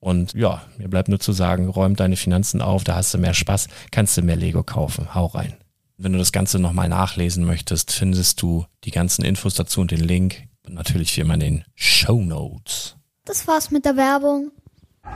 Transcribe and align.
Und 0.00 0.34
ja, 0.34 0.62
mir 0.76 0.88
bleibt 0.88 1.08
nur 1.08 1.20
zu 1.20 1.32
sagen, 1.32 1.68
räum 1.68 1.96
deine 1.96 2.16
Finanzen 2.16 2.62
auf, 2.62 2.84
da 2.84 2.94
hast 2.94 3.14
du 3.14 3.18
mehr 3.18 3.34
Spaß, 3.34 3.68
kannst 3.90 4.16
du 4.16 4.22
mehr 4.22 4.36
Lego 4.36 4.62
kaufen. 4.62 5.14
Hau 5.14 5.26
rein. 5.26 5.56
Wenn 5.96 6.12
du 6.12 6.18
das 6.18 6.30
Ganze 6.30 6.60
nochmal 6.60 6.88
nachlesen 6.88 7.44
möchtest, 7.44 7.90
findest 7.90 8.40
du 8.40 8.66
die 8.84 8.92
ganzen 8.92 9.24
Infos 9.24 9.54
dazu 9.54 9.80
und 9.80 9.90
den 9.90 10.00
Link. 10.00 10.44
Und 10.64 10.74
natürlich 10.74 11.16
wie 11.16 11.22
immer 11.22 11.34
in 11.34 11.40
den 11.40 11.64
Show 11.74 12.20
Notes. 12.20 12.96
Das 13.24 13.48
war's 13.48 13.70
mit 13.70 13.84
der 13.84 13.96
Werbung. 13.96 14.52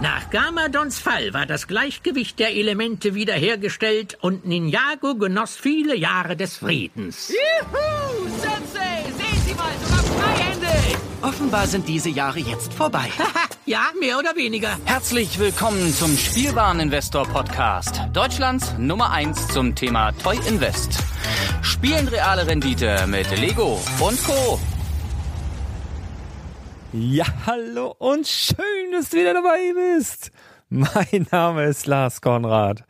Nach 0.00 0.30
Gamadons 0.30 0.98
Fall 0.98 1.34
war 1.34 1.46
das 1.46 1.68
Gleichgewicht 1.68 2.38
der 2.38 2.56
Elemente 2.56 3.14
wiederhergestellt 3.14 4.16
und 4.20 4.46
Ninjago 4.46 5.14
genoss 5.16 5.54
viele 5.54 5.96
Jahre 5.96 6.36
des 6.36 6.56
Friedens. 6.56 7.28
Juhu! 7.28 8.28
Sensei! 8.40 8.91
Offenbar 11.22 11.68
sind 11.68 11.88
diese 11.88 12.08
Jahre 12.08 12.40
jetzt 12.40 12.74
vorbei. 12.74 13.08
ja, 13.64 13.82
mehr 14.00 14.18
oder 14.18 14.34
weniger. 14.34 14.76
Herzlich 14.84 15.38
willkommen 15.38 15.94
zum 15.94 16.16
Spielwareninvestor 16.16 17.28
Podcast. 17.28 18.00
Deutschlands 18.12 18.74
Nummer 18.76 19.12
1 19.12 19.48
zum 19.48 19.76
Thema 19.76 20.10
Toy 20.12 20.36
Invest. 20.48 20.98
Spielen 21.62 22.08
reale 22.08 22.44
Rendite 22.48 23.06
mit 23.06 23.30
Lego 23.38 23.80
und 24.00 24.24
Co. 24.24 24.58
Ja, 26.92 27.26
hallo 27.46 27.94
und 27.98 28.26
schön, 28.26 28.90
dass 28.90 29.10
du 29.10 29.18
wieder 29.18 29.34
dabei 29.34 29.72
bist. 29.96 30.32
Mein 30.70 31.28
Name 31.30 31.66
ist 31.66 31.86
Lars 31.86 32.20
Konrad 32.20 32.82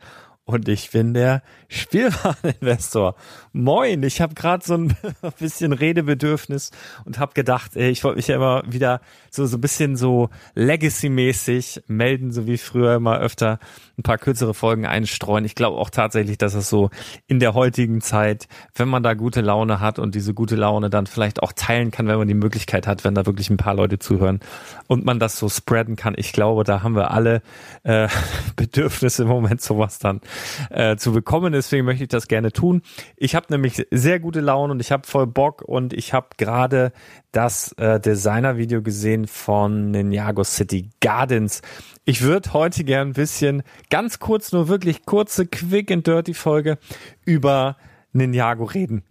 und 0.45 0.67
ich 0.67 0.89
bin 0.89 1.13
der 1.13 1.43
Spielwareninvestor. 1.69 3.15
Moin, 3.53 4.03
ich 4.03 4.21
habe 4.21 4.33
gerade 4.33 4.65
so 4.65 4.75
ein 4.75 4.95
bisschen 5.39 5.73
Redebedürfnis 5.73 6.71
und 7.05 7.19
habe 7.19 7.33
gedacht, 7.33 7.75
ich 7.75 8.03
wollte 8.03 8.17
mich 8.17 8.27
ja 8.27 8.35
immer 8.35 8.63
wieder 8.65 9.01
so 9.29 9.45
so 9.45 9.57
ein 9.57 9.61
bisschen 9.61 9.95
so 9.95 10.29
Legacy-mäßig 10.55 11.83
melden, 11.87 12.31
so 12.31 12.47
wie 12.47 12.57
früher 12.57 12.95
immer 12.95 13.19
öfter 13.19 13.59
ein 13.97 14.03
paar 14.03 14.17
kürzere 14.17 14.53
Folgen 14.53 14.85
einstreuen. 14.85 15.45
Ich 15.45 15.55
glaube 15.55 15.77
auch 15.77 15.89
tatsächlich, 15.89 16.37
dass 16.37 16.55
es 16.55 16.69
so 16.69 16.89
in 17.27 17.39
der 17.39 17.53
heutigen 17.53 18.01
Zeit, 18.01 18.47
wenn 18.75 18.87
man 18.87 19.03
da 19.03 19.13
gute 19.13 19.41
Laune 19.41 19.79
hat 19.79 19.99
und 19.99 20.15
diese 20.15 20.33
gute 20.33 20.55
Laune 20.55 20.89
dann 20.89 21.05
vielleicht 21.05 21.43
auch 21.43 21.53
teilen 21.53 21.91
kann, 21.91 22.07
wenn 22.07 22.17
man 22.17 22.27
die 22.27 22.33
Möglichkeit 22.33 22.87
hat, 22.87 23.03
wenn 23.03 23.13
da 23.13 23.25
wirklich 23.25 23.49
ein 23.49 23.57
paar 23.57 23.75
Leute 23.75 23.99
zuhören 23.99 24.39
und 24.87 25.05
man 25.05 25.19
das 25.19 25.37
so 25.37 25.47
spreaden 25.47 25.95
kann. 25.95 26.15
Ich 26.17 26.33
glaube, 26.33 26.63
da 26.63 26.81
haben 26.81 26.95
wir 26.95 27.11
alle 27.11 27.41
äh, 27.83 28.07
Bedürfnisse 28.55 29.23
im 29.23 29.29
Moment 29.29 29.61
sowas 29.61 29.99
dann 29.99 30.21
äh, 30.69 30.95
zu 30.97 31.13
bekommen. 31.13 31.52
Deswegen 31.53 31.85
möchte 31.85 32.03
ich 32.03 32.09
das 32.09 32.27
gerne 32.27 32.51
tun. 32.51 32.81
Ich 33.17 33.35
habe 33.35 33.47
nämlich 33.49 33.85
sehr 33.91 34.19
gute 34.19 34.41
Laune 34.41 34.73
und 34.73 34.79
ich 34.79 34.91
habe 34.91 35.07
voll 35.07 35.27
Bock 35.27 35.61
und 35.61 35.93
ich 35.93 36.13
habe 36.13 36.27
gerade 36.37 36.91
das 37.31 37.71
äh, 37.73 37.99
Designer-Video 37.99 38.81
gesehen 38.81 39.27
von 39.27 39.91
Ninjago 39.91 40.43
City 40.43 40.89
Gardens. 40.99 41.61
Ich 42.05 42.21
würde 42.21 42.53
heute 42.53 42.83
gern 42.83 43.09
ein 43.09 43.13
bisschen, 43.13 43.63
ganz 43.89 44.19
kurz, 44.19 44.51
nur 44.51 44.67
wirklich 44.67 45.05
kurze, 45.05 45.45
quick 45.47 45.91
and 45.91 46.05
dirty 46.05 46.33
Folge 46.33 46.77
über 47.25 47.77
Ninjago 48.11 48.65
reden. 48.65 49.03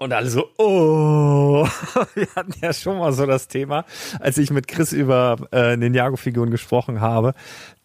Und 0.00 0.12
alle 0.12 0.30
so, 0.30 0.48
oh, 0.58 1.66
wir 2.14 2.28
hatten 2.36 2.54
ja 2.62 2.72
schon 2.72 2.98
mal 2.98 3.12
so 3.12 3.26
das 3.26 3.48
Thema, 3.48 3.84
als 4.20 4.38
ich 4.38 4.52
mit 4.52 4.68
Chris 4.68 4.92
über 4.92 5.36
äh, 5.50 5.76
Ninjago-Figuren 5.76 6.52
gesprochen 6.52 7.00
habe, 7.00 7.34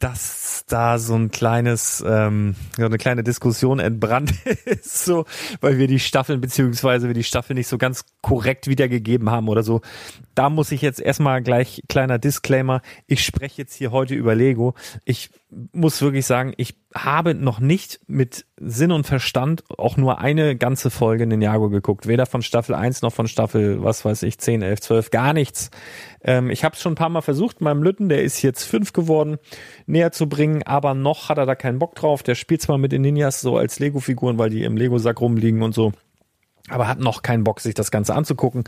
dass 0.04 0.66
da 0.68 1.00
so 1.00 1.16
ein 1.16 1.32
kleines, 1.32 2.04
ähm, 2.06 2.56
so 2.76 2.86
eine 2.86 2.98
kleine 2.98 3.24
Diskussion 3.24 3.80
entbrannt 3.80 4.34
ist, 4.66 5.06
so, 5.06 5.24
weil 5.62 5.78
wir 5.78 5.88
die 5.88 6.00
Staffeln 6.00 6.42
beziehungsweise 6.42 7.08
wir 7.08 7.14
die 7.14 7.24
Staffel 7.24 7.54
nicht 7.54 7.68
so 7.68 7.78
ganz 7.78 8.04
korrekt 8.22 8.68
wiedergegeben 8.68 9.30
haben 9.30 9.48
oder 9.48 9.64
so. 9.64 9.80
Da 10.36 10.50
muss 10.50 10.74
ich 10.74 10.82
jetzt 10.82 11.00
erstmal 11.00 11.42
gleich 11.42 11.84
kleiner 11.88 12.20
Disclaimer. 12.20 12.82
Ich 13.08 13.24
spreche 13.24 13.62
jetzt 13.62 13.76
hier 13.76 13.92
heute 13.92 14.14
über 14.14 14.36
Lego. 14.36 14.74
Ich 15.06 15.30
muss 15.72 16.02
wirklich 16.02 16.26
sagen, 16.26 16.54
ich 16.58 16.76
habe 16.94 17.34
noch 17.34 17.60
nicht 17.60 18.02
mit 18.08 18.46
Sinn 18.58 18.92
und 18.92 19.06
Verstand 19.06 19.64
auch 19.78 19.98
nur 19.98 20.20
eine 20.20 20.56
ganze 20.56 20.90
Folge 20.90 21.24
in 21.24 21.30
den 21.30 21.42
Jago 21.42 21.70
geguckt. 21.70 22.08
Weder 22.08 22.26
von 22.26 22.42
Staffel 22.42 22.76
1 22.76 23.02
noch 23.02 23.14
von 23.14 23.28
Staffel, 23.28 23.84
was 23.84 24.06
weiß 24.06 24.24
ich, 24.24 24.38
10, 24.38 24.62
11, 24.62 24.82
12, 24.82 25.12
gar 25.12 25.34
nichts. 25.34 25.72
Ähm, 26.24 26.50
ich 26.50 26.64
habe 26.64 26.76
es 26.76 26.82
schon 26.82 26.94
ein 26.94 26.98
paar 26.98 27.10
Mal 27.10 27.22
versucht, 27.22 27.62
meinem 27.62 27.84
Lütten, 27.84 28.10
der 28.10 28.24
ist 28.24 28.42
jetzt 28.42 28.64
fünf 28.64 28.94
geworden, 28.94 29.38
näher 29.94 30.12
zu 30.12 30.28
bringen, 30.28 30.64
aber 30.64 30.94
noch 30.94 31.30
hat 31.30 31.38
er 31.38 31.46
da 31.46 31.56
keinen 31.56 31.80
Bock 31.80 31.96
drauf. 31.96 32.22
Der 32.24 32.36
spielt 32.36 32.62
zwar 32.62 32.78
mit 32.78 32.92
den 32.92 33.02
Ninjas 33.02 33.40
so 33.40 33.58
als 33.58 33.80
Lego-Figuren, 33.80 34.38
weil 34.38 34.50
die 34.50 34.64
im 34.64 34.76
Lego-Sack 34.76 35.22
rumliegen 35.22 35.64
und 35.64 35.74
so, 35.74 35.94
aber 36.68 36.88
hat 36.88 37.00
noch 37.00 37.22
keinen 37.22 37.46
Bock, 37.46 37.62
sich 37.62 37.74
das 37.74 37.92
Ganze 37.92 38.14
anzugucken. 38.14 38.66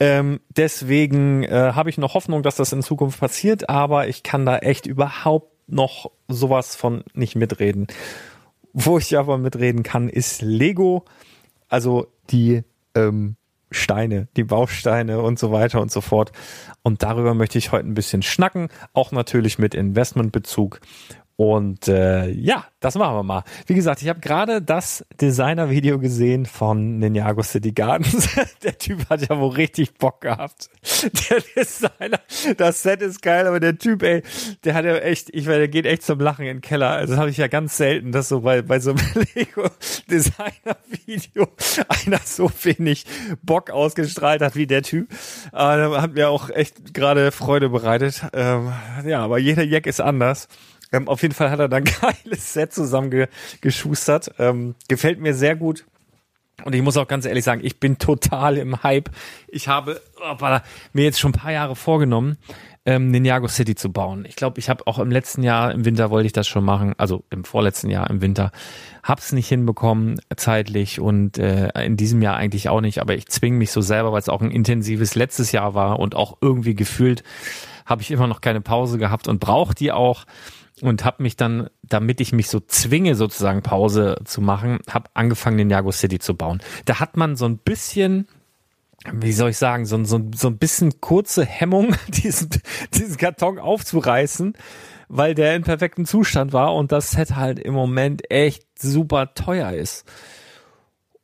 Ähm, 0.00 0.40
deswegen 0.48 1.44
äh, 1.44 1.72
habe 1.74 1.90
ich 1.90 1.98
noch 1.98 2.14
Hoffnung, 2.14 2.42
dass 2.42 2.56
das 2.56 2.72
in 2.72 2.82
Zukunft 2.82 3.20
passiert, 3.20 3.68
aber 3.68 4.08
ich 4.08 4.22
kann 4.22 4.46
da 4.46 4.58
echt 4.58 4.86
überhaupt 4.86 5.52
noch 5.68 6.10
sowas 6.28 6.74
von 6.74 7.04
nicht 7.14 7.36
mitreden. 7.36 7.86
Wo 8.72 8.98
ich 8.98 9.16
aber 9.18 9.36
mitreden 9.38 9.82
kann, 9.82 10.08
ist 10.08 10.40
Lego, 10.42 11.04
also 11.68 12.06
die 12.30 12.62
ähm, 12.94 13.36
Steine, 13.74 14.28
die 14.36 14.44
Bausteine 14.44 15.20
und 15.20 15.38
so 15.38 15.52
weiter 15.52 15.80
und 15.80 15.90
so 15.90 16.00
fort. 16.00 16.32
Und 16.82 17.02
darüber 17.02 17.34
möchte 17.34 17.58
ich 17.58 17.72
heute 17.72 17.88
ein 17.88 17.94
bisschen 17.94 18.22
schnacken, 18.22 18.68
auch 18.92 19.12
natürlich 19.12 19.58
mit 19.58 19.74
Investmentbezug. 19.74 20.80
Und 21.36 21.88
äh, 21.88 22.28
ja, 22.28 22.66
das 22.80 22.96
machen 22.96 23.16
wir 23.16 23.22
mal. 23.22 23.44
Wie 23.66 23.74
gesagt, 23.74 24.02
ich 24.02 24.08
habe 24.08 24.20
gerade 24.20 24.60
das 24.60 25.06
Designer-Video 25.20 25.98
gesehen 25.98 26.46
von 26.46 26.98
Ninjago 26.98 27.42
City 27.42 27.72
Gardens. 27.72 28.28
der 28.62 28.76
Typ 28.76 29.08
hat 29.08 29.28
ja 29.28 29.38
wohl 29.38 29.52
richtig 29.52 29.94
Bock 29.94 30.20
gehabt. 30.20 30.68
Der 31.30 31.40
Designer, 31.56 32.20
das 32.56 32.82
Set 32.82 33.02
ist 33.02 33.22
geil, 33.22 33.46
aber 33.46 33.60
der 33.60 33.78
Typ, 33.78 34.02
ey, 34.02 34.22
der 34.64 34.74
hat 34.74 34.84
ja 34.84 34.96
echt, 34.98 35.34
ich 35.34 35.46
meine, 35.46 35.60
der 35.60 35.68
geht 35.68 35.86
echt 35.86 36.02
zum 36.02 36.20
Lachen 36.20 36.44
in 36.44 36.58
den 36.58 36.60
Keller. 36.60 36.90
Also 36.90 37.14
das 37.14 37.20
habe 37.20 37.30
ich 37.30 37.38
ja 37.38 37.48
ganz 37.48 37.76
selten, 37.76 38.12
dass 38.12 38.28
so 38.28 38.42
bei, 38.42 38.62
bei 38.62 38.78
so 38.78 38.90
einem 38.90 39.00
Lego-Designer-Video 39.34 41.48
einer 42.06 42.20
so 42.24 42.50
wenig 42.62 43.06
Bock 43.42 43.70
ausgestrahlt 43.70 44.42
hat 44.42 44.54
wie 44.54 44.66
der 44.66 44.82
Typ. 44.82 45.08
Aber 45.50 46.02
hat 46.02 46.14
mir 46.14 46.28
auch 46.28 46.50
echt 46.50 46.94
gerade 46.94 47.32
Freude 47.32 47.70
bereitet. 47.70 48.22
Ähm, 48.32 48.72
ja, 49.06 49.24
aber 49.24 49.38
jeder 49.38 49.64
Jack 49.64 49.86
ist 49.86 50.00
anders. 50.00 50.48
Ähm, 50.92 51.08
auf 51.08 51.22
jeden 51.22 51.34
Fall 51.34 51.50
hat 51.50 51.58
er 51.58 51.68
dann 51.68 51.84
ein 51.84 51.92
geiles 52.24 52.52
Set 52.52 52.72
zusammengeschustert. 52.72 54.34
Ähm, 54.38 54.74
gefällt 54.88 55.20
mir 55.20 55.34
sehr 55.34 55.56
gut. 55.56 55.84
Und 56.64 56.74
ich 56.74 56.82
muss 56.82 56.96
auch 56.96 57.08
ganz 57.08 57.24
ehrlich 57.24 57.44
sagen, 57.44 57.62
ich 57.64 57.80
bin 57.80 57.98
total 57.98 58.56
im 58.58 58.82
Hype. 58.82 59.10
Ich 59.48 59.68
habe 59.68 60.00
oh, 60.20 60.58
mir 60.92 61.04
jetzt 61.04 61.18
schon 61.18 61.30
ein 61.30 61.38
paar 61.38 61.50
Jahre 61.50 61.74
vorgenommen, 61.74 62.36
ähm, 62.84 63.10
Ninjago 63.10 63.48
City 63.48 63.74
zu 63.74 63.90
bauen. 63.90 64.24
Ich 64.28 64.36
glaube, 64.36 64.60
ich 64.60 64.68
habe 64.68 64.86
auch 64.86 64.98
im 64.98 65.10
letzten 65.10 65.42
Jahr, 65.42 65.72
im 65.72 65.84
Winter 65.84 66.10
wollte 66.10 66.26
ich 66.26 66.32
das 66.32 66.46
schon 66.46 66.64
machen, 66.64 66.94
also 66.98 67.24
im 67.30 67.44
vorletzten 67.44 67.90
Jahr 67.90 68.08
im 68.10 68.20
Winter, 68.20 68.52
hab's 69.02 69.32
nicht 69.32 69.48
hinbekommen 69.48 70.20
zeitlich 70.36 71.00
und 71.00 71.38
äh, 71.38 71.70
in 71.84 71.96
diesem 71.96 72.22
Jahr 72.22 72.36
eigentlich 72.36 72.68
auch 72.68 72.80
nicht, 72.80 73.00
aber 73.00 73.14
ich 73.14 73.26
zwinge 73.28 73.56
mich 73.56 73.72
so 73.72 73.80
selber, 73.80 74.12
weil 74.12 74.20
es 74.20 74.28
auch 74.28 74.42
ein 74.42 74.50
intensives 74.50 75.14
letztes 75.14 75.52
Jahr 75.52 75.74
war 75.74 75.98
und 75.98 76.14
auch 76.14 76.38
irgendwie 76.40 76.74
gefühlt 76.74 77.24
habe 77.86 78.02
ich 78.02 78.10
immer 78.10 78.26
noch 78.26 78.40
keine 78.40 78.60
Pause 78.60 78.98
gehabt 78.98 79.26
und 79.28 79.40
brauche 79.40 79.74
die 79.74 79.90
auch 79.90 80.24
und 80.82 81.04
habe 81.04 81.22
mich 81.22 81.36
dann, 81.36 81.70
damit 81.82 82.20
ich 82.20 82.32
mich 82.32 82.48
so 82.48 82.58
zwinge, 82.58 83.14
sozusagen 83.14 83.62
Pause 83.62 84.18
zu 84.24 84.40
machen, 84.40 84.80
habe 84.90 85.08
angefangen, 85.14 85.58
den 85.58 85.70
Jago 85.70 85.92
City 85.92 86.18
zu 86.18 86.34
bauen. 86.34 86.60
Da 86.86 86.98
hat 86.98 87.16
man 87.16 87.36
so 87.36 87.46
ein 87.46 87.58
bisschen, 87.58 88.26
wie 89.12 89.32
soll 89.32 89.50
ich 89.50 89.58
sagen, 89.58 89.86
so, 89.86 90.02
so, 90.04 90.20
so 90.34 90.48
ein 90.48 90.58
bisschen 90.58 91.00
kurze 91.00 91.44
Hemmung, 91.44 91.94
diesen, 92.08 92.50
diesen 92.94 93.16
Karton 93.16 93.60
aufzureißen, 93.60 94.54
weil 95.08 95.36
der 95.36 95.54
in 95.54 95.62
perfektem 95.62 96.04
Zustand 96.04 96.52
war 96.52 96.74
und 96.74 96.90
das 96.90 97.12
Set 97.12 97.36
halt 97.36 97.60
im 97.60 97.74
Moment 97.74 98.28
echt 98.30 98.66
super 98.76 99.34
teuer 99.34 99.72
ist. 99.72 100.04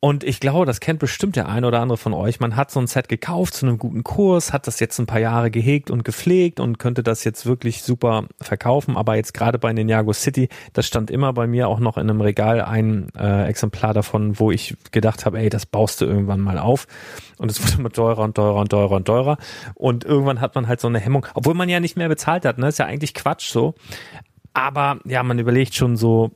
Und 0.01 0.23
ich 0.23 0.39
glaube, 0.39 0.65
das 0.65 0.79
kennt 0.79 1.01
bestimmt 1.01 1.35
der 1.35 1.49
eine 1.49 1.67
oder 1.67 1.81
andere 1.81 1.99
von 1.99 2.15
euch. 2.15 2.39
Man 2.39 2.55
hat 2.55 2.71
so 2.71 2.79
ein 2.79 2.87
Set 2.87 3.09
gekauft 3.09 3.55
zu 3.55 3.67
einem 3.67 3.79
guten 3.79 4.05
Kurs, 4.05 4.53
hat 4.53 4.69
das 4.69 4.79
jetzt 4.79 4.97
ein 5.01 5.07
paar 5.07 5.19
Jahre 5.19 5.51
gehegt 5.51 5.91
und 5.91 6.05
gepflegt 6.05 6.61
und 6.61 6.79
könnte 6.79 7.03
das 7.03 7.25
jetzt 7.25 7.47
wirklich 7.47 7.83
super 7.83 8.27
verkaufen. 8.41 8.97
Aber 8.97 9.17
jetzt 9.17 9.35
gerade 9.35 9.59
bei 9.59 9.73
Ninjago 9.73 10.13
City, 10.13 10.51
das 10.73 10.87
stand 10.87 11.11
immer 11.11 11.33
bei 11.33 11.49
mir 11.49 11.67
auch 11.67 11.81
noch 11.81 11.97
in 11.97 12.09
einem 12.09 12.21
Regal 12.21 12.61
ein 12.61 13.09
äh, 13.19 13.49
Exemplar 13.49 13.93
davon, 13.93 14.39
wo 14.39 14.53
ich 14.53 14.77
gedacht 14.93 15.27
habe, 15.27 15.41
ey, 15.41 15.49
das 15.49 15.67
baust 15.67 16.01
du 16.01 16.05
irgendwann 16.05 16.41
mal 16.41 16.61
auf. 16.61 16.87
Und 17.39 17.51
es 17.51 17.61
wurde 17.67 17.81
immer 17.81 17.91
teurer 17.91 18.23
und 18.23 18.37
teurer 18.37 18.61
und 18.61 18.69
teurer 18.69 18.95
und 18.95 19.05
teurer. 19.05 19.37
Und 19.75 20.05
irgendwann 20.05 20.41
hat 20.41 20.55
man 20.55 20.69
halt 20.69 20.81
so 20.81 20.87
eine 20.87 21.01
Hemmung, 21.01 21.27
obwohl 21.35 21.55
man 21.55 21.69
ja 21.69 21.81
nicht 21.81 21.97
mehr 21.97 22.09
bezahlt 22.09 22.45
hat. 22.45 22.59
Ne? 22.59 22.69
Ist 22.69 22.79
ja 22.79 22.87
eigentlich 22.87 23.15
Quatsch 23.15 23.51
so. 23.51 23.75
Aber 24.55 25.01
ja, 25.05 25.25
man 25.25 25.41
überlegt 25.41 25.75
schon 25.75 25.97
so, 25.97 26.31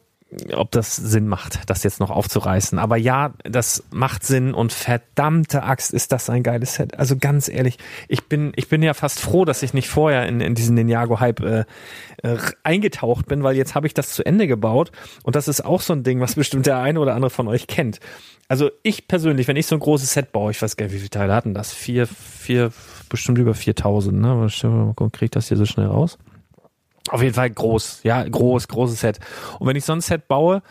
ob 0.55 0.71
das 0.71 0.97
Sinn 0.97 1.29
macht, 1.29 1.69
das 1.69 1.83
jetzt 1.83 2.01
noch 2.01 2.11
aufzureißen. 2.11 2.79
Aber 2.79 2.97
ja, 2.97 3.35
das 3.45 3.85
macht 3.91 4.25
Sinn 4.25 4.55
und 4.55 4.73
verdammte 4.73 5.63
Axt 5.63 5.93
ist 5.93 6.13
das 6.13 6.31
ein 6.31 6.43
geiles 6.43 6.75
Set. 6.75 6.99
Also 6.99 7.17
ganz 7.17 7.49
ehrlich, 7.49 7.79
ich 8.09 8.25
bin, 8.25 8.53
ich 8.57 8.69
bin 8.69 8.83
ja 8.83 8.95
fast 8.95 9.21
froh, 9.21 9.45
dass 9.45 9.63
ich 9.63 9.75
nicht 9.75 9.89
vorher 9.89 10.27
in, 10.27 10.41
in 10.41 10.55
diesen 10.55 10.75
Ninjago-Hype 10.75 11.41
äh, 11.41 11.65
äh, 12.23 12.37
eingetaucht 12.63 13.27
bin, 13.27 13.43
weil 13.43 13.57
jetzt 13.57 13.75
habe 13.75 13.87
ich 13.87 13.95
das 13.95 14.13
zu 14.13 14.25
Ende 14.25 14.47
gebaut 14.47 14.91
und 15.23 15.37
das 15.37 15.49
ist 15.49 15.65
auch 15.65 15.81
so 15.81 15.93
ein 15.93 16.03
Ding, 16.03 16.21
was 16.21 16.35
bestimmt 16.35 16.67
der 16.67 16.79
eine 16.79 17.01
oder 17.01 17.15
andere 17.15 17.31
von 17.31 17.49
euch 17.49 17.67
kennt. 17.67 18.01
Also 18.49 18.71
ich 18.83 19.09
persönlich, 19.09 19.49
wenn 19.49 19.57
ich 19.57 19.67
so 19.67 19.77
ein 19.77 19.81
großes 19.81 20.13
Set 20.13 20.33
baue, 20.33 20.51
ich 20.51 20.61
weiß 20.61 20.77
gar 20.77 20.87
nicht, 20.87 20.95
wie 20.95 20.99
viele 20.99 21.11
Teile 21.11 21.35
hatten 21.35 21.55
das? 21.55 21.73
Vier, 21.73 22.07
vier, 22.07 22.73
bestimmt 23.09 23.39
über 23.39 23.55
4000, 23.55 24.19
ne? 24.21 24.35
Mal, 24.35 24.95
krieg 25.11 25.23
ich 25.23 25.31
das 25.31 25.49
hier 25.49 25.57
so 25.57 25.65
schnell 25.65 25.87
raus? 25.87 26.19
Auf 27.11 27.23
jeden 27.23 27.35
Fall 27.35 27.51
groß, 27.51 28.01
ja, 28.05 28.23
groß, 28.23 28.69
großes 28.69 29.01
Set. 29.01 29.19
Und 29.59 29.67
wenn 29.67 29.77
ich 29.77 29.85
so 29.85 29.93
ein 29.93 30.01
Set 30.01 30.29
baue, 30.29 30.63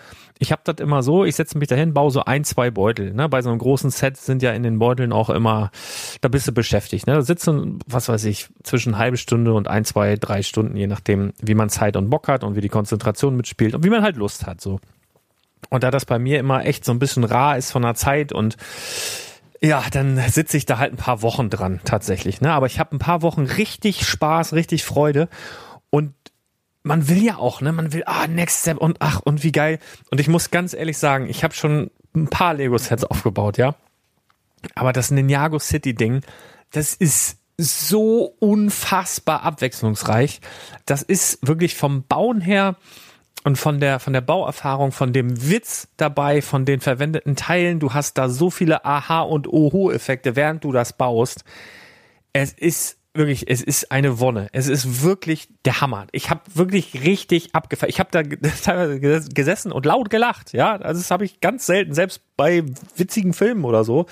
ich 0.42 0.52
habe 0.52 0.62
das 0.64 0.78
immer 0.80 1.04
so, 1.04 1.24
ich 1.24 1.36
setze 1.36 1.58
mich 1.58 1.68
dahin, 1.68 1.94
baue 1.94 2.10
so 2.10 2.26
ein, 2.26 2.44
zwei 2.44 2.72
Beutel. 2.72 3.14
Ne? 3.14 3.30
Bei 3.30 3.44
so 3.44 3.50
einem 3.50 3.60
großen 3.60 3.92
Set 3.92 4.18
sind 4.18 4.42
ja 4.42 4.54
in 4.54 4.64
den 4.64 4.80
Beuteln 4.80 5.14
auch 5.14 5.30
immer, 5.30 5.70
da 6.22 6.30
bist 6.30 6.48
du 6.48 6.52
beschäftigt. 6.52 7.06
Ne? 7.06 7.14
Da 7.14 7.22
sitzen, 7.22 7.78
was 7.86 8.10
weiß 8.10 8.26
ich, 8.26 8.48
zwischen 8.64 8.98
halbe 8.98 9.18
Stunde 9.18 9.54
und 9.54 9.68
ein, 9.68 9.86
zwei, 9.86 10.16
drei 10.16 10.42
Stunden, 10.42 10.76
je 10.76 10.88
nachdem, 10.88 11.34
wie 11.40 11.54
man 11.54 11.70
Zeit 11.70 11.96
und 11.96 12.10
Bock 12.10 12.28
hat 12.28 12.44
und 12.44 12.56
wie 12.56 12.62
die 12.62 12.70
Konzentration 12.70 13.36
mitspielt 13.36 13.76
und 13.76 13.84
wie 13.84 13.92
man 13.92 14.02
halt 14.02 14.16
Lust 14.16 14.48
hat. 14.48 14.62
so. 14.62 14.80
Und 15.70 15.84
da 15.84 15.92
das 15.92 16.06
bei 16.06 16.18
mir 16.18 16.40
immer 16.40 16.66
echt 16.66 16.86
so 16.86 16.92
ein 16.92 17.00
bisschen 17.00 17.24
rar 17.24 17.58
ist 17.58 17.72
von 17.72 17.84
der 17.84 17.94
Zeit 17.94 18.34
und 18.34 18.58
ja, 19.62 19.84
dann 19.92 20.18
sitze 20.18 20.58
ich 20.58 20.66
da 20.66 20.80
halt 20.80 20.94
ein 20.94 20.98
paar 20.98 21.22
Wochen 21.22 21.52
dran 21.52 21.82
tatsächlich. 21.86 22.42
Ne? 22.42 22.52
Aber 22.52 22.66
ich 22.66 22.80
habe 22.80 22.96
ein 22.96 23.00
paar 23.00 23.22
Wochen 23.22 23.44
richtig 23.44 24.08
Spaß, 24.08 24.54
richtig 24.54 24.84
Freude. 24.84 25.30
Und 25.92 26.14
man 26.84 27.08
will 27.08 27.24
ja 27.24 27.38
auch, 27.38 27.62
ne? 27.62 27.72
Man 27.72 27.94
will, 27.94 28.04
ah, 28.06 28.28
Next 28.28 28.62
Step 28.62 28.78
und 28.78 28.98
ach, 29.00 29.22
und 29.24 29.44
wie 29.44 29.52
geil. 29.52 29.80
Und 30.10 30.20
ich 30.20 30.28
muss 30.28 30.52
ganz 30.52 30.74
ehrlich 30.74 30.98
sagen, 30.98 31.28
ich 31.30 31.44
habe 31.44 31.54
schon 31.54 31.92
ein 32.16 32.28
paar 32.28 32.54
Lego-Sets 32.54 33.04
aufgebaut, 33.04 33.58
ja. 33.58 33.76
Aber 34.76 34.94
das 34.94 35.12
Ninjago 35.12 35.60
City-Ding, 35.60 36.22
das 36.72 36.94
ist 36.94 37.38
so 37.58 38.36
unfassbar 38.40 39.44
abwechslungsreich. 39.44 40.42
Das 40.86 41.04
ist 41.04 41.46
wirklich 41.48 41.76
vom 41.76 42.04
Bauen 42.04 42.42
her 42.42 42.76
und 43.44 43.58
von 43.58 43.80
der, 43.80 44.00
von 44.00 44.14
der 44.14 44.22
Bauerfahrung, 44.22 44.92
von 44.92 45.14
dem 45.14 45.50
Witz 45.50 45.88
dabei, 45.98 46.42
von 46.42 46.66
den 46.66 46.80
verwendeten 46.80 47.36
Teilen. 47.36 47.80
Du 47.80 47.94
hast 47.94 48.18
da 48.18 48.30
so 48.30 48.50
viele 48.50 48.86
Aha- 48.86 49.22
und 49.22 49.48
Oho-Effekte, 49.48 50.36
während 50.36 50.64
du 50.64 50.72
das 50.72 50.94
baust. 50.94 51.44
Es 52.34 52.54
ist 52.54 52.98
wirklich, 53.14 53.50
es 53.50 53.62
ist 53.62 53.92
eine 53.92 54.20
Wonne. 54.20 54.48
Es 54.54 54.68
ist 54.68 55.04
wirklich 55.04 55.50
der 55.66 55.82
Hammer. 55.82 56.08
Ich 56.12 56.30
habe 56.30 56.42
wirklich 56.54 57.04
richtig 57.04 57.54
abgefallen. 57.54 57.90
Ich 57.90 58.00
habe 58.00 58.10
da 58.12 58.24
teilweise 58.64 59.30
gesessen 59.30 59.72
und 59.72 59.86
laut 59.86 60.10
gelacht. 60.10 60.54
Ja, 60.54 60.76
also 60.78 61.02
das 61.02 61.12
habe 61.12 61.26
ich 61.26 61.42
ganz 61.42 61.66
selten, 61.66 61.94
selbst 61.94 62.22
bei 62.38 62.64
witzigen 62.96 63.34
Filmen 63.34 63.66
oder 63.66 63.84
so. 63.84 64.06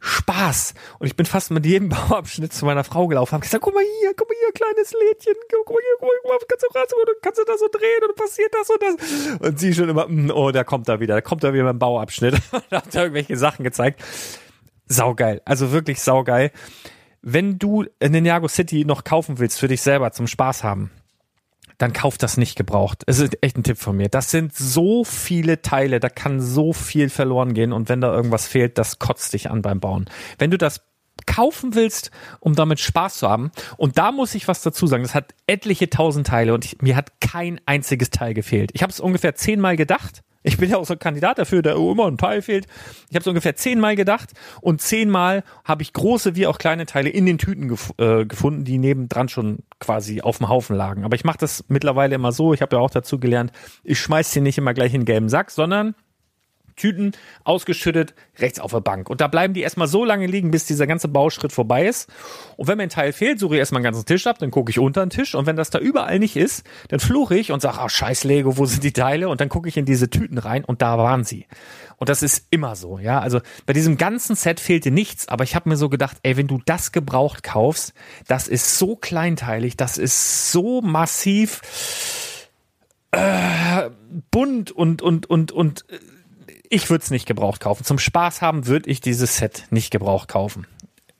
Spaß. 0.00 0.74
Und 0.98 1.06
ich 1.06 1.16
bin 1.16 1.26
fast 1.26 1.50
mit 1.50 1.64
jedem 1.64 1.88
Bauabschnitt 1.90 2.52
zu 2.52 2.64
meiner 2.64 2.84
Frau 2.84 3.06
gelaufen, 3.06 3.32
habe 3.32 3.42
gesagt, 3.42 3.62
guck 3.62 3.74
mal 3.74 3.84
hier, 4.00 4.12
guck 4.14 4.28
mal 4.28 4.36
hier, 4.40 4.52
kleines 4.52 4.92
Lädchen, 4.92 5.34
guck 5.50 5.68
mal 5.70 5.80
hier, 5.80 5.96
guck 5.98 6.30
mal, 6.30 6.38
kannst 6.48 6.64
du, 6.64 7.12
kannst 7.22 7.38
du 7.38 7.44
da 7.44 7.58
so 7.58 7.66
drehen 7.72 8.08
und 8.08 8.16
passiert 8.16 8.52
das 8.52 8.70
und 8.70 8.82
das. 8.82 9.48
Und 9.48 9.58
sie 9.58 9.74
schon 9.74 9.88
immer, 9.88 10.06
mm, 10.06 10.30
oh, 10.30 10.50
da 10.52 10.64
kommt 10.64 10.88
er 10.88 11.00
wieder, 11.00 11.14
da 11.14 11.20
kommt 11.20 11.44
er 11.44 11.54
wieder 11.54 11.64
beim 11.64 11.78
Bauabschnitt. 11.78 12.34
und 12.52 12.70
hat 12.70 12.94
da 12.94 13.02
irgendwelche 13.02 13.36
Sachen 13.36 13.64
gezeigt. 13.64 14.02
Saugeil. 14.86 15.42
Also 15.44 15.72
wirklich 15.72 16.00
saugeil 16.00 16.52
wenn 17.28 17.58
du 17.58 17.84
Ninjago 18.00 18.46
City 18.46 18.84
noch 18.84 19.02
kaufen 19.02 19.40
willst 19.40 19.58
für 19.58 19.66
dich 19.66 19.82
selber 19.82 20.12
zum 20.12 20.28
Spaß 20.28 20.62
haben, 20.62 20.92
dann 21.76 21.92
kauf 21.92 22.18
das 22.18 22.36
nicht 22.36 22.56
gebraucht. 22.56 23.02
Es 23.06 23.18
ist 23.18 23.42
echt 23.42 23.58
ein 23.58 23.64
Tipp 23.64 23.78
von 23.78 23.96
mir. 23.96 24.08
Das 24.08 24.30
sind 24.30 24.54
so 24.54 25.02
viele 25.02 25.60
Teile, 25.60 25.98
da 25.98 26.08
kann 26.08 26.40
so 26.40 26.72
viel 26.72 27.10
verloren 27.10 27.52
gehen 27.52 27.72
und 27.72 27.88
wenn 27.88 28.00
da 28.00 28.14
irgendwas 28.14 28.46
fehlt, 28.46 28.78
das 28.78 29.00
kotzt 29.00 29.32
dich 29.32 29.50
an 29.50 29.60
beim 29.60 29.80
Bauen. 29.80 30.08
Wenn 30.38 30.52
du 30.52 30.56
das 30.56 30.82
kaufen 31.26 31.74
willst, 31.74 32.12
um 32.38 32.54
damit 32.54 32.78
Spaß 32.78 33.18
zu 33.18 33.28
haben. 33.28 33.50
Und 33.76 33.98
da 33.98 34.12
muss 34.12 34.34
ich 34.36 34.46
was 34.46 34.62
dazu 34.62 34.86
sagen. 34.86 35.02
Das 35.02 35.14
hat 35.14 35.34
etliche 35.48 35.90
tausend 35.90 36.28
Teile 36.28 36.54
und 36.54 36.64
ich, 36.64 36.80
mir 36.82 36.94
hat 36.94 37.20
kein 37.20 37.60
einziges 37.66 38.10
Teil 38.10 38.34
gefehlt. 38.34 38.70
Ich 38.74 38.82
habe 38.82 38.92
es 38.92 39.00
ungefähr 39.00 39.34
zehnmal 39.34 39.76
gedacht. 39.76 40.22
Ich 40.42 40.58
bin 40.58 40.70
ja 40.70 40.76
auch 40.76 40.86
so 40.86 40.94
ein 40.94 40.98
Kandidat 40.98 41.38
dafür, 41.38 41.62
der 41.62 41.76
immer 41.76 42.06
ein 42.06 42.18
Teil 42.18 42.42
fehlt. 42.42 42.66
Ich 43.08 43.16
habe 43.16 43.20
es 43.20 43.26
ungefähr 43.26 43.56
zehnmal 43.56 43.96
gedacht 43.96 44.30
und 44.60 44.80
zehnmal 44.80 45.42
habe 45.64 45.82
ich 45.82 45.92
große 45.92 46.36
wie 46.36 46.46
auch 46.46 46.58
kleine 46.58 46.86
Teile 46.86 47.08
in 47.08 47.26
den 47.26 47.38
Tüten 47.38 47.68
gef 47.68 47.92
äh, 47.98 48.24
gefunden, 48.24 48.64
die 48.64 48.78
nebendran 48.78 49.28
schon 49.28 49.60
quasi 49.80 50.20
auf 50.20 50.38
dem 50.38 50.48
Haufen 50.48 50.76
lagen. 50.76 51.04
Aber 51.04 51.16
ich 51.16 51.24
mache 51.24 51.38
das 51.38 51.64
mittlerweile 51.68 52.14
immer 52.14 52.32
so. 52.32 52.54
Ich 52.54 52.62
habe 52.62 52.76
ja 52.76 52.82
auch 52.82 52.90
dazu 52.90 53.18
gelernt, 53.18 53.52
ich 53.82 53.98
schmeiß 53.98 54.30
sie 54.30 54.40
nicht 54.40 54.58
immer 54.58 54.74
gleich 54.74 54.94
in 54.94 55.02
den 55.02 55.06
gelben 55.06 55.28
Sack, 55.28 55.50
sondern 55.50 55.94
Tüten 56.76 57.12
ausgeschüttet, 57.44 58.14
rechts 58.38 58.60
auf 58.60 58.70
der 58.70 58.80
Bank. 58.80 59.08
Und 59.08 59.20
da 59.20 59.28
bleiben 59.28 59.54
die 59.54 59.62
erstmal 59.62 59.88
so 59.88 60.04
lange 60.04 60.26
liegen, 60.26 60.50
bis 60.50 60.66
dieser 60.66 60.86
ganze 60.86 61.08
Bauschritt 61.08 61.52
vorbei 61.52 61.86
ist. 61.86 62.10
Und 62.56 62.68
wenn 62.68 62.76
mir 62.76 62.84
ein 62.84 62.90
Teil 62.90 63.12
fehlt, 63.12 63.38
suche 63.38 63.54
ich 63.54 63.58
erstmal 63.58 63.78
einen 63.80 63.92
ganzen 63.92 64.06
Tisch 64.06 64.26
ab, 64.26 64.38
dann 64.38 64.50
gucke 64.50 64.70
ich 64.70 64.78
unter 64.78 65.04
den 65.04 65.10
Tisch. 65.10 65.34
Und 65.34 65.46
wenn 65.46 65.56
das 65.56 65.70
da 65.70 65.78
überall 65.78 66.18
nicht 66.18 66.36
ist, 66.36 66.64
dann 66.88 67.00
fluche 67.00 67.36
ich 67.36 67.50
und 67.50 67.60
sage, 67.60 67.80
ah, 67.80 67.88
scheiß 67.88 68.24
Lego, 68.24 68.58
wo 68.58 68.66
sind 68.66 68.84
die 68.84 68.92
Teile? 68.92 69.28
Und 69.28 69.40
dann 69.40 69.48
gucke 69.48 69.68
ich 69.68 69.76
in 69.76 69.84
diese 69.84 70.10
Tüten 70.10 70.38
rein 70.38 70.64
und 70.64 70.82
da 70.82 70.98
waren 70.98 71.24
sie. 71.24 71.46
Und 71.98 72.10
das 72.10 72.22
ist 72.22 72.46
immer 72.50 72.76
so, 72.76 72.98
ja. 72.98 73.20
Also 73.20 73.40
bei 73.64 73.72
diesem 73.72 73.96
ganzen 73.96 74.36
Set 74.36 74.60
fehlte 74.60 74.90
nichts, 74.90 75.28
aber 75.28 75.44
ich 75.44 75.54
habe 75.54 75.68
mir 75.68 75.76
so 75.76 75.88
gedacht, 75.88 76.18
ey, 76.22 76.36
wenn 76.36 76.46
du 76.46 76.60
das 76.64 76.92
gebraucht 76.92 77.42
kaufst, 77.42 77.94
das 78.28 78.48
ist 78.48 78.78
so 78.78 78.96
kleinteilig, 78.96 79.76
das 79.76 79.96
ist 79.96 80.52
so 80.52 80.82
massiv 80.82 81.62
äh, 83.12 83.90
bunt 84.30 84.72
und 84.72 85.00
und 85.00 85.28
und 85.28 85.52
und 85.52 85.84
äh, 85.88 85.98
ich 86.70 86.90
würde 86.90 87.02
es 87.02 87.10
nicht 87.10 87.26
gebraucht 87.26 87.60
kaufen. 87.60 87.84
Zum 87.84 87.98
Spaß 87.98 88.42
haben 88.42 88.66
würde 88.66 88.90
ich 88.90 89.00
dieses 89.00 89.36
Set 89.36 89.66
nicht 89.70 89.90
gebraucht 89.90 90.28
kaufen. 90.28 90.66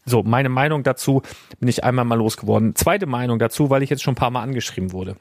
So, 0.05 0.23
meine 0.23 0.49
Meinung 0.49 0.85
dazu 0.85 1.23
bin 1.59 1.69
ich 1.69 1.83
einmal 1.83 2.05
mal 2.05 2.15
losgeworden. 2.15 2.75
Zweite 2.77 3.07
Meinung 3.07 3.39
dazu, 3.39 3.71
weil 3.71 3.83
ich 3.83 3.91
jetzt 3.91 4.03
schon 4.03 4.13
ein 4.13 4.17
paar 4.17 4.31
Mal 4.31 4.43
angeschrieben 4.43 4.93
wurde. 4.93 5.17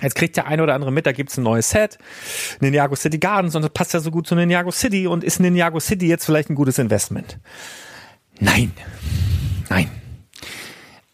Jetzt 0.00 0.14
kriegt 0.14 0.36
der 0.36 0.46
eine 0.46 0.62
oder 0.62 0.74
andere 0.74 0.92
mit, 0.92 1.06
da 1.06 1.12
gibt's 1.12 1.38
ein 1.38 1.42
neues 1.42 1.70
Set, 1.70 1.98
Ninjago 2.60 2.96
City 2.96 3.18
Gardens, 3.18 3.54
und 3.54 3.62
das 3.62 3.70
passt 3.70 3.94
ja 3.94 4.00
so 4.00 4.10
gut 4.10 4.26
zu 4.26 4.34
Ninjago 4.34 4.70
City 4.70 5.06
und 5.06 5.24
ist 5.24 5.40
Ninjago 5.40 5.80
City 5.80 6.06
jetzt 6.06 6.26
vielleicht 6.26 6.50
ein 6.50 6.54
gutes 6.54 6.78
Investment? 6.78 7.38
Nein. 8.38 8.72
Nein. 9.70 9.90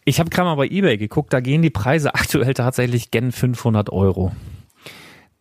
Ich 0.05 0.19
habe 0.19 0.31
gerade 0.31 0.49
mal 0.49 0.57
bei 0.57 0.67
eBay 0.67 0.97
geguckt, 0.97 1.33
da 1.33 1.39
gehen 1.39 1.63
die 1.63 1.71
Preise 1.71 2.15
aktuell 2.15 2.55
tatsächlich 2.55 3.13
gen 3.13 3.31
500 3.31 3.91
Euro 3.91 4.33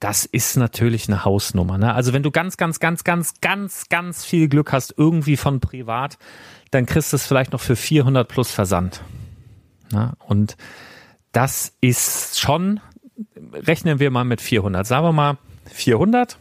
das 0.02 0.26
ist 0.26 0.58
natürlich 0.58 1.08
eine 1.08 1.24
Hausnummer. 1.24 1.78
Ne? 1.78 1.94
Also 1.94 2.12
wenn 2.12 2.24
du 2.24 2.32
ganz, 2.32 2.58
ganz, 2.58 2.80
ganz, 2.80 3.04
ganz, 3.04 3.36
ganz, 3.40 3.88
ganz 3.88 4.26
viel 4.26 4.50
Glück 4.50 4.74
hast, 4.74 4.96
irgendwie 4.98 5.38
von 5.38 5.60
privat, 5.60 6.18
dann 6.72 6.88
kriegst 6.88 7.14
du 7.14 7.18
es 7.18 7.28
vielleicht 7.28 7.52
noch 7.54 7.62
für 7.62 7.76
400 7.76 8.28
plus 8.28 8.52
Versand. 8.52 9.02
Ne? 9.94 10.14
Und 10.28 10.58
das 11.34 11.74
ist 11.82 12.40
schon, 12.40 12.80
rechnen 13.54 14.00
wir 14.00 14.10
mal 14.10 14.24
mit 14.24 14.42
400. 14.42 14.88
Sagen 14.88 15.06
wir 15.06 15.14
mal 15.14 15.38
400. 15.66 16.40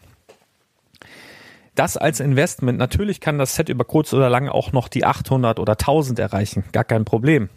Das 1.74 1.98
als 1.98 2.20
Investment, 2.20 2.78
natürlich 2.78 3.20
kann 3.20 3.36
das 3.36 3.56
Set 3.56 3.68
über 3.68 3.84
kurz 3.84 4.14
oder 4.14 4.30
lang 4.30 4.48
auch 4.48 4.72
noch 4.72 4.88
die 4.88 5.04
800 5.04 5.58
oder 5.58 5.72
1000 5.72 6.18
erreichen. 6.18 6.64
Gar 6.72 6.84
kein 6.84 7.04
Problem. 7.04 7.50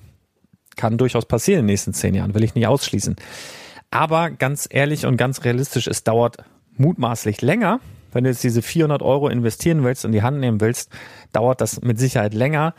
Kann 0.75 0.97
durchaus 0.97 1.25
passieren 1.25 1.61
in 1.61 1.67
den 1.67 1.71
nächsten 1.71 1.93
zehn 1.93 2.13
Jahren, 2.13 2.33
will 2.33 2.43
ich 2.43 2.55
nicht 2.55 2.67
ausschließen. 2.67 3.15
Aber 3.93 4.31
ganz 4.31 4.67
ehrlich 4.71 5.05
und 5.05 5.17
ganz 5.17 5.43
realistisch, 5.43 5.85
es 5.85 6.03
dauert 6.03 6.37
mutmaßlich 6.77 7.43
länger. 7.43 7.79
Wenn 8.11 8.23
du 8.23 8.31
jetzt 8.31 8.43
diese 8.43 8.63
400 8.63 9.03
Euro 9.03 9.29
investieren 9.29 9.83
willst 9.83 10.03
und 10.03 10.13
die 10.13 10.23
Hand 10.23 10.39
nehmen 10.39 10.61
willst, 10.61 10.89
dauert 11.31 11.61
das 11.61 11.79
mit 11.81 11.99
Sicherheit 11.99 12.33
länger, 12.33 12.73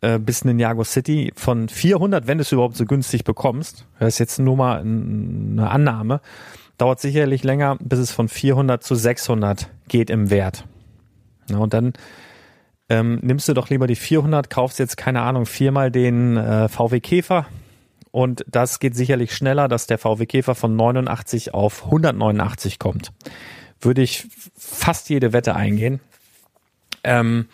äh, 0.00 0.18
bis 0.18 0.44
Ninjago 0.44 0.82
City 0.82 1.32
von 1.36 1.68
400, 1.68 2.26
wenn 2.26 2.38
du 2.38 2.42
es 2.42 2.50
überhaupt 2.50 2.76
so 2.76 2.86
günstig 2.86 3.22
bekommst, 3.22 3.86
das 4.00 4.14
ist 4.14 4.18
jetzt 4.18 4.40
nur 4.40 4.56
mal 4.56 4.80
eine 4.80 5.70
Annahme, 5.70 6.20
dauert 6.76 6.98
sicherlich 6.98 7.44
länger, 7.44 7.76
bis 7.78 8.00
es 8.00 8.10
von 8.10 8.26
400 8.28 8.82
zu 8.82 8.96
600 8.96 9.70
geht 9.86 10.10
im 10.10 10.28
Wert. 10.28 10.64
Na, 11.48 11.58
und 11.58 11.72
dann 11.72 11.92
ähm, 12.88 13.20
nimmst 13.22 13.48
du 13.48 13.54
doch 13.54 13.70
lieber 13.70 13.86
die 13.86 13.94
400, 13.94 14.50
kaufst 14.50 14.80
jetzt, 14.80 14.96
keine 14.96 15.22
Ahnung, 15.22 15.46
viermal 15.46 15.92
den 15.92 16.36
äh, 16.36 16.68
VW 16.68 16.98
Käfer, 16.98 17.46
und 18.18 18.44
das 18.48 18.80
geht 18.80 18.96
sicherlich 18.96 19.32
schneller, 19.32 19.68
dass 19.68 19.86
der 19.86 19.96
VW 19.96 20.26
Käfer 20.26 20.56
von 20.56 20.74
89 20.74 21.54
auf 21.54 21.84
189 21.84 22.80
kommt. 22.80 23.12
Würde 23.80 24.02
ich 24.02 24.26
fast 24.56 25.08
jede 25.08 25.32
Wette 25.32 25.54
eingehen. 25.54 26.00
Ähm, 27.04 27.46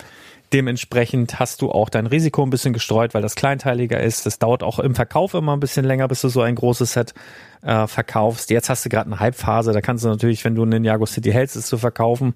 dementsprechend 0.55 1.39
hast 1.39 1.61
du 1.61 1.71
auch 1.71 1.91
dein 1.91 2.07
Risiko 2.07 2.43
ein 2.43 2.49
bisschen 2.49 2.73
gestreut, 2.73 3.13
weil 3.13 3.21
das 3.21 3.35
kleinteiliger 3.35 4.01
ist. 4.01 4.25
Das 4.25 4.39
dauert 4.39 4.63
auch 4.63 4.79
im 4.79 4.95
Verkauf 4.95 5.35
immer 5.35 5.55
ein 5.55 5.61
bisschen 5.61 5.85
länger, 5.85 6.09
bis 6.09 6.23
du 6.23 6.31
so 6.31 6.41
ein 6.41 6.55
großes 6.55 6.95
Set 6.95 7.13
äh, 7.61 7.87
verkaufst. 7.87 8.49
Jetzt 8.49 8.71
hast 8.71 8.87
du 8.87 8.89
gerade 8.89 9.09
eine 9.09 9.21
Halbphase, 9.21 9.73
da 9.73 9.83
kannst 9.83 10.03
du 10.03 10.09
natürlich, 10.09 10.47
wenn 10.47 10.55
du 10.55 10.63
einen 10.63 10.83
Jago 10.83 11.05
City 11.05 11.31
hältst, 11.31 11.57
es 11.57 11.67
zu 11.67 11.77
verkaufen, 11.77 12.33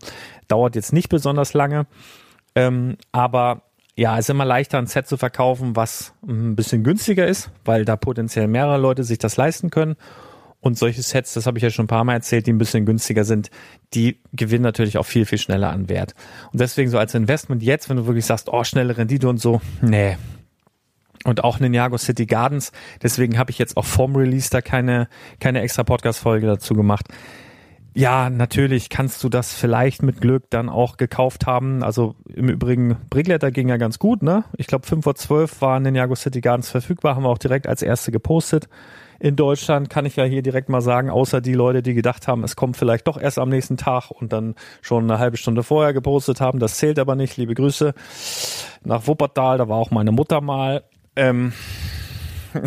dauert 0.48 0.76
jetzt 0.76 0.92
nicht 0.92 1.08
besonders 1.08 1.54
lange. 1.54 1.86
Ähm, 2.54 2.98
aber 3.10 3.62
ja, 3.98 4.16
es 4.16 4.26
ist 4.26 4.30
immer 4.30 4.44
leichter, 4.44 4.78
ein 4.78 4.86
Set 4.86 5.08
zu 5.08 5.16
verkaufen, 5.16 5.74
was 5.74 6.14
ein 6.24 6.54
bisschen 6.54 6.84
günstiger 6.84 7.26
ist, 7.26 7.50
weil 7.64 7.84
da 7.84 7.96
potenziell 7.96 8.46
mehrere 8.46 8.78
Leute 8.78 9.02
sich 9.02 9.18
das 9.18 9.36
leisten 9.36 9.70
können. 9.70 9.96
Und 10.60 10.78
solche 10.78 11.02
Sets, 11.02 11.34
das 11.34 11.46
habe 11.46 11.58
ich 11.58 11.64
ja 11.64 11.70
schon 11.70 11.86
ein 11.86 11.88
paar 11.88 12.04
Mal 12.04 12.12
erzählt, 12.12 12.46
die 12.46 12.52
ein 12.52 12.58
bisschen 12.58 12.86
günstiger 12.86 13.24
sind, 13.24 13.50
die 13.94 14.20
gewinnen 14.32 14.62
natürlich 14.62 14.98
auch 14.98 15.06
viel, 15.06 15.26
viel 15.26 15.38
schneller 15.38 15.70
an 15.70 15.88
Wert. 15.88 16.14
Und 16.52 16.60
deswegen 16.60 16.90
so 16.90 16.98
als 16.98 17.12
Investment 17.14 17.60
jetzt, 17.60 17.88
wenn 17.90 17.96
du 17.96 18.06
wirklich 18.06 18.24
sagst, 18.24 18.48
oh, 18.48 18.62
schnelle 18.62 18.96
Rendite 18.96 19.28
und 19.28 19.40
so, 19.40 19.60
nee. 19.80 20.16
Und 21.24 21.42
auch 21.42 21.58
Ninjago 21.58 21.98
City 21.98 22.26
Gardens, 22.26 22.70
deswegen 23.02 23.36
habe 23.36 23.50
ich 23.50 23.58
jetzt 23.58 23.76
auch 23.76 23.84
vorm 23.84 24.14
Release 24.14 24.48
da 24.48 24.60
keine, 24.60 25.08
keine 25.40 25.60
extra 25.60 25.82
Podcast-Folge 25.82 26.46
dazu 26.46 26.74
gemacht 26.74 27.08
ja, 27.98 28.30
natürlich 28.30 28.90
kannst 28.90 29.24
du 29.24 29.28
das 29.28 29.52
vielleicht 29.52 30.04
mit 30.04 30.20
Glück 30.20 30.44
dann 30.50 30.68
auch 30.68 30.98
gekauft 30.98 31.48
haben. 31.48 31.82
Also 31.82 32.14
im 32.32 32.48
Übrigen, 32.48 32.96
Brickletter 33.10 33.50
ging 33.50 33.68
ja 33.68 33.76
ganz 33.76 33.98
gut, 33.98 34.22
ne? 34.22 34.44
Ich 34.56 34.68
glaube, 34.68 34.86
5 34.86 35.02
vor 35.02 35.16
12 35.16 35.60
waren 35.60 35.82
Ninjago 35.82 36.14
City 36.14 36.40
Gardens 36.40 36.70
verfügbar, 36.70 37.16
haben 37.16 37.24
wir 37.24 37.28
auch 37.28 37.38
direkt 37.38 37.66
als 37.66 37.82
erste 37.82 38.12
gepostet. 38.12 38.68
In 39.18 39.34
Deutschland 39.34 39.90
kann 39.90 40.06
ich 40.06 40.14
ja 40.14 40.22
hier 40.22 40.42
direkt 40.42 40.68
mal 40.68 40.80
sagen, 40.80 41.10
außer 41.10 41.40
die 41.40 41.54
Leute, 41.54 41.82
die 41.82 41.94
gedacht 41.94 42.28
haben, 42.28 42.44
es 42.44 42.54
kommt 42.54 42.76
vielleicht 42.76 43.08
doch 43.08 43.20
erst 43.20 43.40
am 43.40 43.48
nächsten 43.48 43.76
Tag 43.76 44.12
und 44.12 44.32
dann 44.32 44.54
schon 44.80 45.10
eine 45.10 45.18
halbe 45.18 45.36
Stunde 45.36 45.64
vorher 45.64 45.92
gepostet 45.92 46.40
haben. 46.40 46.60
Das 46.60 46.76
zählt 46.76 47.00
aber 47.00 47.16
nicht. 47.16 47.36
Liebe 47.36 47.56
Grüße 47.56 47.94
nach 48.84 49.08
Wuppertal, 49.08 49.58
da 49.58 49.68
war 49.68 49.76
auch 49.76 49.90
meine 49.90 50.12
Mutter 50.12 50.40
mal. 50.40 50.84
Ähm 51.16 51.52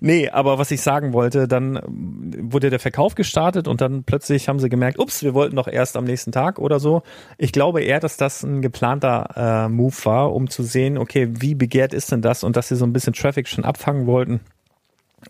Nee, 0.00 0.28
aber 0.28 0.58
was 0.58 0.70
ich 0.70 0.80
sagen 0.80 1.12
wollte, 1.12 1.48
dann 1.48 1.80
wurde 1.86 2.70
der 2.70 2.80
Verkauf 2.80 3.14
gestartet 3.14 3.68
und 3.68 3.80
dann 3.80 4.04
plötzlich 4.04 4.48
haben 4.48 4.58
sie 4.58 4.68
gemerkt, 4.68 4.98
ups, 4.98 5.22
wir 5.22 5.34
wollten 5.34 5.56
doch 5.56 5.68
erst 5.68 5.96
am 5.96 6.04
nächsten 6.04 6.32
Tag 6.32 6.58
oder 6.58 6.80
so. 6.80 7.02
Ich 7.38 7.52
glaube 7.52 7.82
eher, 7.82 8.00
dass 8.00 8.16
das 8.16 8.42
ein 8.42 8.62
geplanter 8.62 9.66
äh, 9.66 9.68
Move 9.68 9.96
war, 10.04 10.34
um 10.34 10.48
zu 10.48 10.62
sehen, 10.62 10.98
okay, 10.98 11.28
wie 11.30 11.54
begehrt 11.54 11.94
ist 11.94 12.12
denn 12.12 12.22
das 12.22 12.44
und 12.44 12.56
dass 12.56 12.68
sie 12.68 12.76
so 12.76 12.84
ein 12.84 12.92
bisschen 12.92 13.12
Traffic 13.12 13.48
schon 13.48 13.64
abfangen 13.64 14.06
wollten. 14.06 14.40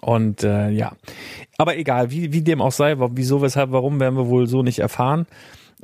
Und 0.00 0.42
äh, 0.42 0.70
ja, 0.70 0.92
aber 1.58 1.76
egal, 1.76 2.10
wie, 2.10 2.32
wie 2.32 2.42
dem 2.42 2.62
auch 2.62 2.72
sei, 2.72 2.96
wieso, 2.98 3.42
weshalb, 3.42 3.72
warum, 3.72 4.00
werden 4.00 4.16
wir 4.16 4.28
wohl 4.28 4.46
so 4.46 4.62
nicht 4.62 4.78
erfahren. 4.78 5.26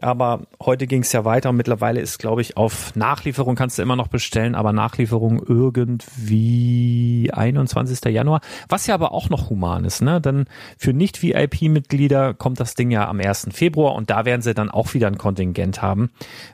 Aber 0.01 0.43
heute 0.63 0.87
ging 0.87 1.03
es 1.03 1.13
ja 1.13 1.25
weiter 1.25 1.51
und 1.51 1.57
mittlerweile 1.57 2.01
ist, 2.01 2.19
glaube 2.19 2.41
ich, 2.41 2.57
auf 2.57 2.95
Nachlieferung 2.95 3.57
kannst 3.57 3.79
du 3.79 3.83
immer 3.83 3.97
noch 3.97 4.07
bestellen, 4.07 4.55
aber 4.55 4.73
Nachlieferung 4.73 5.43
irgendwie 5.45 7.31
21. 7.33 8.05
Januar, 8.05 8.41
was 8.69 8.87
ja 8.87 8.95
aber 8.95 9.11
auch 9.11 9.29
noch 9.29 9.51
human 9.51 9.85
ist, 9.85 10.01
ne? 10.01 10.21
Denn 10.21 10.45
für 10.77 10.93
Nicht-VIP-Mitglieder 10.93 12.35
kommt 12.35 12.61
das 12.61 12.75
Ding 12.75 12.93
ja 12.93 13.09
am 13.09 13.19
1. 13.19 13.49
Februar 13.53 13.97
und 13.97 14.09
da 14.09 14.25
werden 14.25 14.41
sie 14.41 14.55
dann 14.55 14.71
auch 14.71 14.95
wieder 14.95 15.09
ein 15.09 15.19
Kontingent 15.19 15.83
haben, 15.83 16.11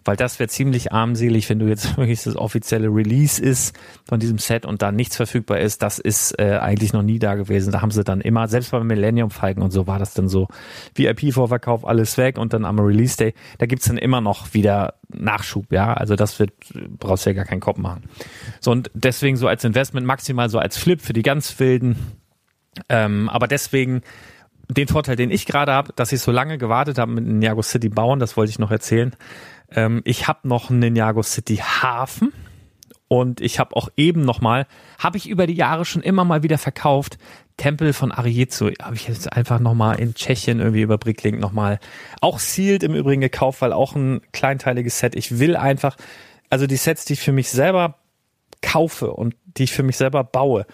weil 0.06 0.16
das 0.16 0.38
wäre 0.38 0.48
ziemlich 0.48 0.92
armselig, 0.92 1.50
wenn 1.50 1.58
du 1.58 1.66
jetzt 1.66 1.96
wirklich 1.98 2.22
das 2.22 2.36
offizielle 2.36 2.88
Release 2.88 3.42
ist 3.42 3.76
von 4.08 4.20
diesem 4.20 4.38
Set 4.38 4.64
und 4.64 4.80
da 4.80 4.90
nichts 4.90 5.16
verfügbar 5.16 5.58
ist. 5.58 5.82
Das 5.82 5.98
ist 5.98 6.38
äh, 6.38 6.58
eigentlich 6.62 6.94
noch 6.94 7.02
nie 7.02 7.18
da 7.18 7.34
gewesen. 7.34 7.72
Da 7.72 7.82
haben 7.82 7.90
sie 7.90 8.04
dann 8.04 8.22
immer, 8.22 8.48
selbst 8.48 8.70
beim 8.70 8.86
Millennium 8.86 9.30
Falcon 9.30 9.62
und 9.62 9.70
so 9.70 9.86
war 9.86 9.98
das 9.98 10.14
dann 10.14 10.28
so, 10.28 10.48
VIP-Vorverkauf, 10.94 11.86
alles 11.86 12.16
weg 12.16 12.38
und 12.38 12.54
dann 12.54 12.64
am 12.64 12.78
Release 12.78 13.18
Day 13.18 13.33
da 13.58 13.66
gibt's 13.66 13.86
dann 13.86 13.98
immer 13.98 14.20
noch 14.20 14.54
wieder 14.54 14.94
Nachschub, 15.08 15.72
ja. 15.72 15.94
Also 15.94 16.16
das 16.16 16.38
wird, 16.38 16.52
brauchst 16.98 17.26
du 17.26 17.30
ja 17.30 17.34
gar 17.34 17.44
keinen 17.44 17.60
Kopf 17.60 17.78
machen. 17.78 18.04
So, 18.60 18.70
und 18.70 18.90
deswegen 18.94 19.36
so 19.36 19.48
als 19.48 19.64
Investment 19.64 20.06
maximal 20.06 20.48
so 20.48 20.58
als 20.58 20.76
Flip 20.76 21.00
für 21.00 21.12
die 21.12 21.22
ganz 21.22 21.58
wilden. 21.58 21.96
Ähm, 22.88 23.28
aber 23.28 23.46
deswegen 23.46 24.02
den 24.68 24.88
Vorteil, 24.88 25.16
den 25.16 25.30
ich 25.30 25.46
gerade 25.46 25.72
habe, 25.72 25.92
dass 25.94 26.12
ich 26.12 26.20
so 26.20 26.32
lange 26.32 26.58
gewartet 26.58 26.98
habe 26.98 27.12
mit 27.12 27.26
Ninjago 27.26 27.62
City 27.62 27.88
bauen, 27.88 28.18
das 28.18 28.36
wollte 28.36 28.50
ich 28.50 28.58
noch 28.58 28.70
erzählen. 28.70 29.14
Ähm, 29.70 30.02
ich 30.04 30.26
habe 30.28 30.48
noch 30.48 30.70
einen 30.70 30.80
Ninjago 30.80 31.22
City 31.22 31.56
Hafen 31.56 32.32
und 33.08 33.40
ich 33.40 33.58
habe 33.58 33.76
auch 33.76 33.88
eben 33.96 34.22
nochmal, 34.22 34.66
habe 34.98 35.18
ich 35.18 35.28
über 35.28 35.46
die 35.46 35.54
Jahre 35.54 35.84
schon 35.84 36.02
immer 36.02 36.24
mal 36.24 36.42
wieder 36.42 36.58
verkauft, 36.58 37.18
Tempel 37.56 37.92
von 37.92 38.10
Ariezu 38.10 38.70
habe 38.82 38.96
ich 38.96 39.06
jetzt 39.06 39.32
einfach 39.32 39.60
nochmal 39.60 40.00
in 40.00 40.14
Tschechien 40.14 40.58
irgendwie 40.58 40.82
über 40.82 40.98
Bricklink 40.98 41.38
nochmal 41.38 41.78
auch 42.20 42.38
Sealed 42.38 42.82
im 42.82 42.94
Übrigen 42.94 43.20
gekauft, 43.20 43.62
weil 43.62 43.72
auch 43.72 43.94
ein 43.94 44.22
kleinteiliges 44.32 44.98
Set. 44.98 45.14
Ich 45.14 45.38
will 45.38 45.56
einfach, 45.56 45.96
also 46.50 46.66
die 46.66 46.76
Sets, 46.76 47.04
die 47.04 47.12
ich 47.12 47.20
für 47.20 47.32
mich 47.32 47.48
selber 47.50 47.98
kaufe 48.60 49.12
und 49.12 49.36
die 49.56 49.64
ich 49.64 49.72
für 49.72 49.84
mich 49.84 49.96
selber 49.96 50.24
baue, 50.24 50.66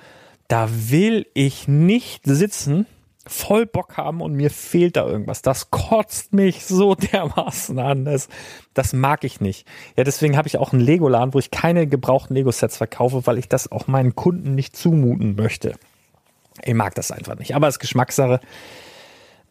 da 0.48 0.68
will 0.70 1.26
ich 1.34 1.68
nicht 1.68 2.24
sitzen, 2.24 2.86
voll 3.26 3.66
Bock 3.66 3.96
haben 3.96 4.22
und 4.22 4.32
mir 4.32 4.50
fehlt 4.50 4.96
da 4.96 5.06
irgendwas. 5.06 5.42
Das 5.42 5.70
kotzt 5.70 6.32
mich 6.32 6.64
so 6.64 6.94
dermaßen 7.12 7.78
an. 7.78 8.04
Das, 8.06 8.28
das 8.72 8.92
mag 8.92 9.24
ich 9.24 9.40
nicht. 9.40 9.66
Ja, 9.96 10.04
deswegen 10.04 10.36
habe 10.36 10.48
ich 10.48 10.56
auch 10.56 10.72
einen 10.72 10.82
Lego-Laden, 10.82 11.34
wo 11.34 11.38
ich 11.38 11.50
keine 11.50 11.86
gebrauchten 11.86 12.34
Lego-Sets 12.34 12.78
verkaufe, 12.78 13.26
weil 13.26 13.38
ich 13.38 13.48
das 13.48 13.70
auch 13.70 13.86
meinen 13.86 14.16
Kunden 14.16 14.54
nicht 14.54 14.76
zumuten 14.76 15.36
möchte. 15.36 15.76
Ich 16.64 16.74
mag 16.74 16.94
das 16.94 17.10
einfach 17.10 17.38
nicht. 17.38 17.54
Aber 17.54 17.68
es 17.68 17.76
ist 17.76 17.80
Geschmackssache. 17.80 18.40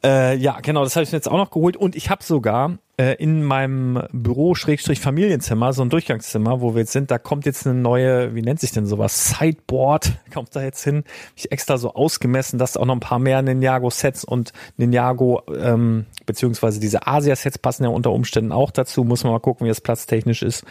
Äh, 0.02 0.38
ja, 0.38 0.60
genau, 0.62 0.84
das 0.84 0.96
habe 0.96 1.04
ich 1.04 1.12
mir 1.12 1.18
jetzt 1.18 1.30
auch 1.30 1.38
noch 1.38 1.52
geholt. 1.52 1.76
Und 1.76 1.96
ich 1.96 2.10
habe 2.10 2.24
sogar 2.24 2.78
äh, 2.98 3.16
in 3.16 3.44
meinem 3.44 4.02
Büro 4.14 4.56
Schrägstrich 4.56 5.02
Familienzimmer, 5.02 5.74
so 5.74 5.82
ein 5.82 5.90
Durchgangszimmer, 5.90 6.62
wo 6.62 6.74
wir 6.74 6.82
jetzt 6.82 6.94
sind, 6.94 7.12
da 7.12 7.18
kommt 7.18 7.46
jetzt 7.46 7.68
eine 7.68 7.78
neue, 7.78 8.34
wie 8.34 8.42
nennt 8.42 8.62
sich 8.62 8.72
denn 8.72 8.86
sowas? 8.86 9.30
Sideboard 9.30 10.14
kommt 10.34 10.56
da 10.56 10.62
jetzt 10.62 10.84
hin. 10.84 11.04
Ich 11.36 11.52
extra 11.52 11.78
so 11.78 11.94
ausgemessen, 11.94 12.60
dass 12.60 12.78
auch 12.78 12.86
noch 12.86 12.96
ein 12.96 13.02
paar 13.02 13.20
mehr 13.20 13.42
Ninjago-Sets 13.42 14.24
und 14.24 14.54
Ninjago, 14.78 15.42
ähm, 15.54 16.06
beziehungsweise 16.26 16.80
diese 16.80 17.06
Asia-Sets 17.06 17.58
passen 17.58 17.84
ja 17.84 17.90
unter 17.90 18.12
Umständen 18.12 18.54
auch 18.54 18.72
dazu. 18.72 19.04
Muss 19.04 19.26
man 19.26 19.34
mal 19.34 19.40
gucken, 19.40 19.66
wie 19.66 19.70
das 19.70 19.82
platztechnisch 19.82 20.44
ist. 20.44 20.64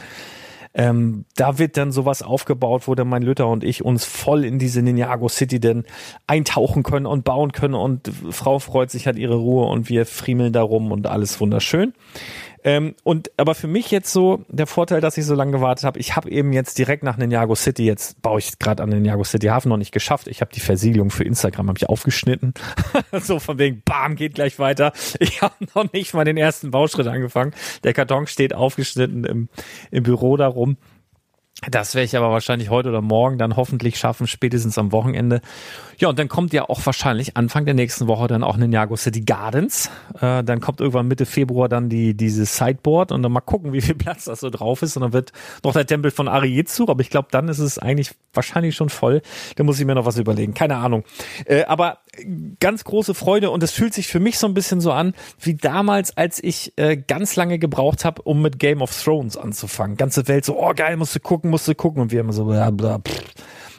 Ähm, 0.79 1.25
da 1.35 1.59
wird 1.59 1.77
dann 1.77 1.91
sowas 1.91 2.23
aufgebaut, 2.23 2.87
wo 2.87 2.95
dann 2.95 3.09
mein 3.09 3.23
Lütter 3.23 3.49
und 3.49 3.65
ich 3.65 3.85
uns 3.85 4.05
voll 4.05 4.45
in 4.45 4.61
diese 4.61 4.81
Ninjago 4.81 5.29
City 5.29 5.59
denn 5.59 5.83
eintauchen 6.29 6.85
können 6.85 7.05
und 7.05 7.25
bauen 7.25 7.51
können 7.51 7.75
und 7.75 8.09
Frau 8.31 8.61
freut 8.61 8.89
sich, 8.89 9.09
hat 9.09 9.17
ihre 9.17 9.35
Ruhe 9.35 9.67
und 9.67 9.89
wir 9.89 10.07
friemeln 10.07 10.53
da 10.53 10.63
rum 10.63 10.93
und 10.93 11.09
alles 11.09 11.41
wunderschön. 11.41 11.95
Ähm, 12.65 12.95
und 13.05 13.31
aber 13.37 13.55
für 13.55 13.69
mich 13.69 13.91
jetzt 13.91 14.13
so 14.13 14.45
der 14.49 14.67
Vorteil, 14.67 15.01
dass 15.01 15.17
ich 15.17 15.25
so 15.25 15.35
lange 15.35 15.53
gewartet 15.53 15.85
habe, 15.85 15.99
ich 15.99 16.17
habe 16.17 16.31
eben 16.31 16.53
jetzt 16.53 16.79
direkt 16.79 17.03
nach 17.03 17.17
Ninjago 17.17 17.55
City, 17.55 17.85
jetzt 17.85 18.21
baue 18.23 18.39
ich 18.39 18.59
gerade 18.59 18.83
an 18.83 18.91
Ninjago 18.91 19.25
City 19.25 19.47
Hafen 19.47 19.69
noch 19.69 19.77
nicht 19.77 19.93
geschafft. 19.93 20.29
Ich 20.29 20.41
habe 20.41 20.53
die 20.53 20.61
Versiegelung 20.61 21.11
für 21.11 21.25
Instagram 21.25 21.69
habe 21.69 21.79
ich 21.79 21.89
aufgeschnitten. 21.89 22.55
so 23.13 23.39
von 23.39 23.59
wegen, 23.59 23.83
bam, 23.85 24.17
geht 24.17 24.35
gleich 24.35 24.59
weiter. 24.59 24.93
Ich 25.21 25.43
habe 25.43 25.55
noch 25.75 25.93
nicht 25.93 26.15
mal 26.15 26.25
den 26.25 26.37
ersten 26.37 26.71
Bauschritt 26.71 27.07
angefangen. 27.07 27.53
Der 27.85 27.93
Karton 27.93 28.27
steht 28.27 28.55
aufgeschnitten 28.55 29.25
im, 29.25 29.49
im 29.91 30.03
Büro 30.03 30.37
darum. 30.37 30.77
Das 31.67 31.97
werde 31.97 32.05
ich 32.05 32.17
aber 32.17 32.31
wahrscheinlich 32.31 32.71
heute 32.71 32.91
oder 32.91 33.03
morgen 33.03 33.37
dann 33.37 33.57
hoffentlich 33.57 33.99
schaffen, 33.99 34.29
spätestens 34.29 34.79
am 34.79 34.93
Wochenende. 34.93 35.41
Ja, 35.99 36.09
und 36.09 36.17
dann 36.17 36.29
kommt 36.29 36.53
ja 36.53 36.69
auch 36.69 36.87
wahrscheinlich 36.87 37.37
Anfang 37.37 37.65
der 37.65 37.75
nächsten 37.75 38.07
Woche 38.07 38.29
dann 38.29 38.45
auch 38.45 38.57
Ninjago 38.57 38.95
City 38.95 39.23
Gardens. 39.23 39.91
Äh, 40.21 40.45
dann 40.45 40.61
kommt 40.61 40.81
irgendwann 40.81 41.09
Mitte 41.09 41.27
Februar 41.27 41.69
dann 41.69 41.89
die 41.89 42.15
dieses 42.15 42.57
Sideboard 42.57 43.11
und 43.11 43.25
dann 43.25 43.33
mal 43.33 43.41
gucken, 43.41 43.73
wie 43.73 43.81
viel 43.81 43.97
Platz 43.97 44.27
das 44.27 44.39
so 44.39 44.51
drauf 44.51 44.83
ist. 44.83 44.97
Und 44.97 45.03
dann 45.03 45.13
wird 45.13 45.33
noch 45.65 45.73
der 45.73 45.85
Tempel 45.85 46.13
von 46.13 46.29
Arietsu, 46.29 46.87
aber 46.87 47.01
ich 47.01 47.11
glaube, 47.11 47.27
dann 47.33 47.49
ist 47.49 47.59
es 47.59 47.77
eigentlich 47.81 48.13
wahrscheinlich 48.33 48.77
schon 48.77 48.89
voll. 48.89 49.21
Da 49.57 49.65
muss 49.65 49.81
ich 49.81 49.87
mir 49.87 49.97
noch 49.97 50.07
was 50.07 50.17
überlegen. 50.17 50.55
Keine 50.55 50.77
Ahnung. 50.77 51.03
Äh, 51.45 51.65
aber 51.65 51.99
ganz 52.61 52.85
große 52.85 53.15
Freude 53.15 53.51
und 53.51 53.63
es 53.63 53.73
fühlt 53.73 53.95
sich 53.95 54.09
für 54.09 54.21
mich 54.21 54.39
so 54.39 54.47
ein 54.47 54.55
bisschen 54.55 54.81
so 54.81 54.93
an 54.93 55.15
wie 55.41 55.55
damals, 55.55 56.17
als 56.17 56.43
ich 56.43 56.73
äh, 56.77 56.97
ganz 56.97 57.37
lange 57.37 57.59
gebraucht 57.59 58.05
habe, 58.05 58.23
um 58.23 58.43
mit 58.43 58.59
Game 58.59 58.83
of 58.83 59.03
Thrones 59.03 59.37
anzufangen. 59.37 59.97
Ganze 59.97 60.29
Welt 60.29 60.45
so, 60.45 60.61
oh 60.61 60.73
geil, 60.75 60.97
musst 60.97 61.15
du 61.15 61.21
gucken, 61.21 61.48
musst 61.49 61.69
du 61.69 61.75
gucken 61.75 62.03
und 62.03 62.13
wir 62.13 62.21
immer 62.21 62.33
so 62.33 62.45
bla 62.45 62.71
bla. 62.71 62.99
Pff. 62.99 63.25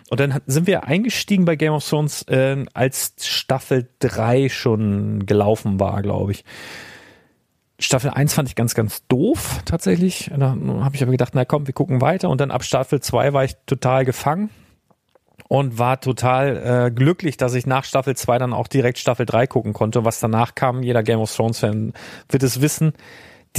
Und 0.09 0.19
dann 0.19 0.41
sind 0.47 0.65
wir 0.65 0.85
eingestiegen 0.85 1.45
bei 1.45 1.55
Game 1.55 1.73
of 1.73 1.88
Thrones, 1.88 2.23
äh, 2.23 2.65
als 2.73 3.13
Staffel 3.21 3.89
3 3.99 4.49
schon 4.49 5.25
gelaufen 5.25 5.79
war, 5.79 6.01
glaube 6.01 6.31
ich. 6.31 6.43
Staffel 7.79 8.09
1 8.09 8.33
fand 8.33 8.49
ich 8.49 8.55
ganz, 8.55 8.75
ganz 8.75 9.07
doof 9.07 9.61
tatsächlich. 9.65 10.31
Da 10.35 10.55
habe 10.81 10.95
ich 10.95 11.01
aber 11.01 11.11
gedacht, 11.11 11.33
na 11.33 11.45
komm, 11.45 11.67
wir 11.67 11.73
gucken 11.73 12.01
weiter. 12.01 12.29
Und 12.29 12.41
dann 12.41 12.51
ab 12.51 12.63
Staffel 12.63 12.99
2 12.99 13.33
war 13.33 13.45
ich 13.45 13.55
total 13.67 14.03
gefangen 14.03 14.49
und 15.47 15.77
war 15.77 16.01
total 16.01 16.88
äh, 16.88 16.91
glücklich, 16.91 17.38
dass 17.38 17.53
ich 17.53 17.65
nach 17.65 17.85
Staffel 17.85 18.17
2 18.17 18.38
dann 18.38 18.53
auch 18.53 18.67
direkt 18.67 18.97
Staffel 18.97 19.25
3 19.25 19.47
gucken 19.47 19.73
konnte. 19.73 20.03
Was 20.03 20.19
danach 20.19 20.55
kam, 20.55 20.83
jeder 20.83 21.03
Game 21.03 21.19
of 21.19 21.33
Thrones-Fan 21.33 21.93
wird 22.29 22.43
es 22.43 22.61
wissen. 22.61 22.93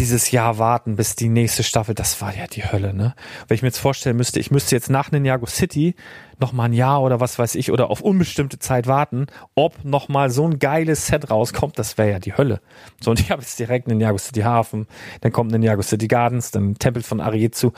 Dieses 0.00 0.30
Jahr 0.30 0.57
warten 0.57 0.97
bis 0.97 1.14
die 1.14 1.28
nächste 1.28 1.62
Staffel, 1.62 1.95
das 1.95 2.23
war 2.23 2.35
ja 2.35 2.47
die 2.47 2.64
Hölle, 2.64 2.95
ne? 2.95 3.14
Wenn 3.47 3.57
ich 3.57 3.61
mir 3.61 3.69
jetzt 3.69 3.76
vorstellen 3.76 4.16
müsste, 4.16 4.40
ich 4.40 4.50
müsste 4.50 4.75
jetzt 4.75 4.88
nach 4.88 5.11
Ninjago 5.11 5.45
City 5.45 5.95
noch 6.38 6.54
mal 6.54 6.64
ein 6.64 6.73
Jahr 6.73 7.02
oder 7.02 7.21
was 7.21 7.38
weiß 7.38 7.54
ich 7.54 7.71
oder 7.71 7.90
auf 7.90 8.00
unbestimmte 8.00 8.59
Zeit 8.59 8.87
warten, 8.87 9.26
ob 9.54 9.85
noch 9.85 10.09
mal 10.09 10.30
so 10.30 10.47
ein 10.47 10.59
geiles 10.59 11.07
Set 11.09 11.30
rauskommt, 11.30 11.78
das 11.78 11.99
wäre 11.99 12.12
ja 12.12 12.19
die 12.19 12.35
Hölle. 12.35 12.62
So, 12.99 13.11
und 13.11 13.21
ich 13.21 13.30
habe 13.30 13.42
jetzt 13.42 13.59
direkt 13.59 13.88
Ninjago 13.88 14.16
City 14.16 14.40
Hafen, 14.40 14.87
dann 15.21 15.33
kommt 15.33 15.52
Ninjago 15.52 15.83
City 15.83 16.09
Gardens, 16.09 16.50
dann 16.50 16.76
Tempel 16.76 17.02
von 17.02 17.20
Arietsu 17.20 17.72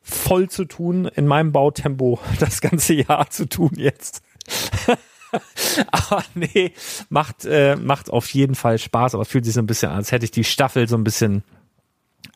voll 0.00 0.50
zu 0.50 0.64
tun, 0.64 1.04
in 1.14 1.28
meinem 1.28 1.52
Bautempo 1.52 2.18
das 2.40 2.60
ganze 2.60 2.94
Jahr 2.94 3.30
zu 3.30 3.48
tun 3.48 3.70
jetzt. 3.76 4.20
aber 5.90 6.24
nee, 6.34 6.72
macht, 7.08 7.44
äh, 7.44 7.76
macht 7.76 8.10
auf 8.10 8.32
jeden 8.34 8.54
Fall 8.54 8.78
Spaß, 8.78 9.14
aber 9.14 9.24
fühlt 9.24 9.44
sich 9.44 9.54
so 9.54 9.60
ein 9.60 9.66
bisschen 9.66 9.90
an, 9.90 9.96
als 9.96 10.12
hätte 10.12 10.24
ich 10.24 10.30
die 10.30 10.44
Staffel 10.44 10.88
so 10.88 10.96
ein 10.96 11.04
bisschen 11.04 11.42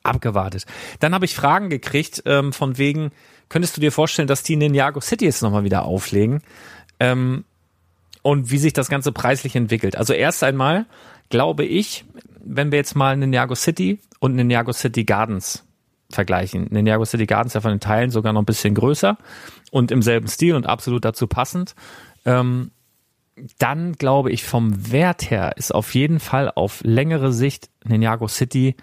abgewartet. 0.03 0.67
Dann 1.01 1.15
habe 1.15 1.25
ich 1.25 1.35
Fragen 1.35 1.69
gekriegt, 1.69 2.23
ähm, 2.27 2.53
von 2.53 2.79
wegen, 2.79 3.11
könntest 3.49 3.77
du 3.77 3.81
dir 3.81 3.93
vorstellen, 3.93 4.29
dass 4.29 4.43
die 4.43 4.55
in 4.55 4.61
Ninjago 4.61 5.01
City 5.01 5.25
jetzt 5.25 5.43
nochmal 5.43 5.65
wieder 5.65 5.85
auflegen? 5.85 6.43
Ähm, 7.01 7.45
und 8.23 8.51
wie 8.51 8.59
sich 8.59 8.73
das 8.73 8.89
Ganze 8.89 9.13
preislich 9.13 9.55
entwickelt. 9.55 9.97
Also 9.97 10.13
erst 10.13 10.43
einmal 10.43 10.87
glaube 11.29 11.65
ich, 11.65 12.05
wenn 12.45 12.73
wir 12.73 12.79
jetzt 12.79 12.97
mal 12.97 13.17
Ninjago 13.17 13.55
City 13.55 14.01
und 14.19 14.35
Ninjago 14.35 14.73
City 14.73 15.05
Gardens 15.05 15.65
vergleichen. 16.11 16.67
Ninjago 16.71 17.05
City 17.05 17.27
Gardens 17.27 17.55
ja 17.55 17.61
von 17.61 17.73
den 17.73 17.81
Teilen 17.81 18.11
sogar 18.11 18.33
noch 18.33 18.43
ein 18.43 18.47
bisschen 18.47 18.75
größer 18.75 19.17
und 19.71 19.91
im 19.91 20.03
selben 20.03 20.29
Stil 20.29 20.55
und 20.55 20.67
absolut 20.67 21.05
dazu 21.05 21.27
passend. 21.27 21.75
Ähm, 22.25 22.71
dann 23.59 23.93
glaube 23.93 24.31
ich, 24.31 24.45
vom 24.45 24.93
Wert 24.93 25.31
her 25.31 25.53
ist 25.57 25.75
auf 25.75 25.95
jeden 25.95 26.21
Fall 26.21 26.51
auf 26.55 26.81
längere 26.85 27.33
Sicht 27.33 27.71
Ninjago 27.85 28.29
City 28.29 28.77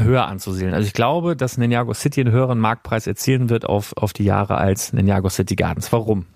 höher 0.00 0.26
anzusiedeln. 0.26 0.74
Also 0.74 0.86
ich 0.86 0.92
glaube, 0.92 1.36
dass 1.36 1.58
Ninjago 1.58 1.94
City 1.94 2.20
einen 2.20 2.32
höheren 2.32 2.58
Marktpreis 2.58 3.06
erzielen 3.06 3.48
wird 3.48 3.64
auf, 3.64 3.96
auf 3.96 4.12
die 4.12 4.24
Jahre 4.24 4.58
als 4.58 4.92
Ninjago 4.92 5.28
City 5.28 5.56
Gardens. 5.56 5.92
Warum? 5.92 6.26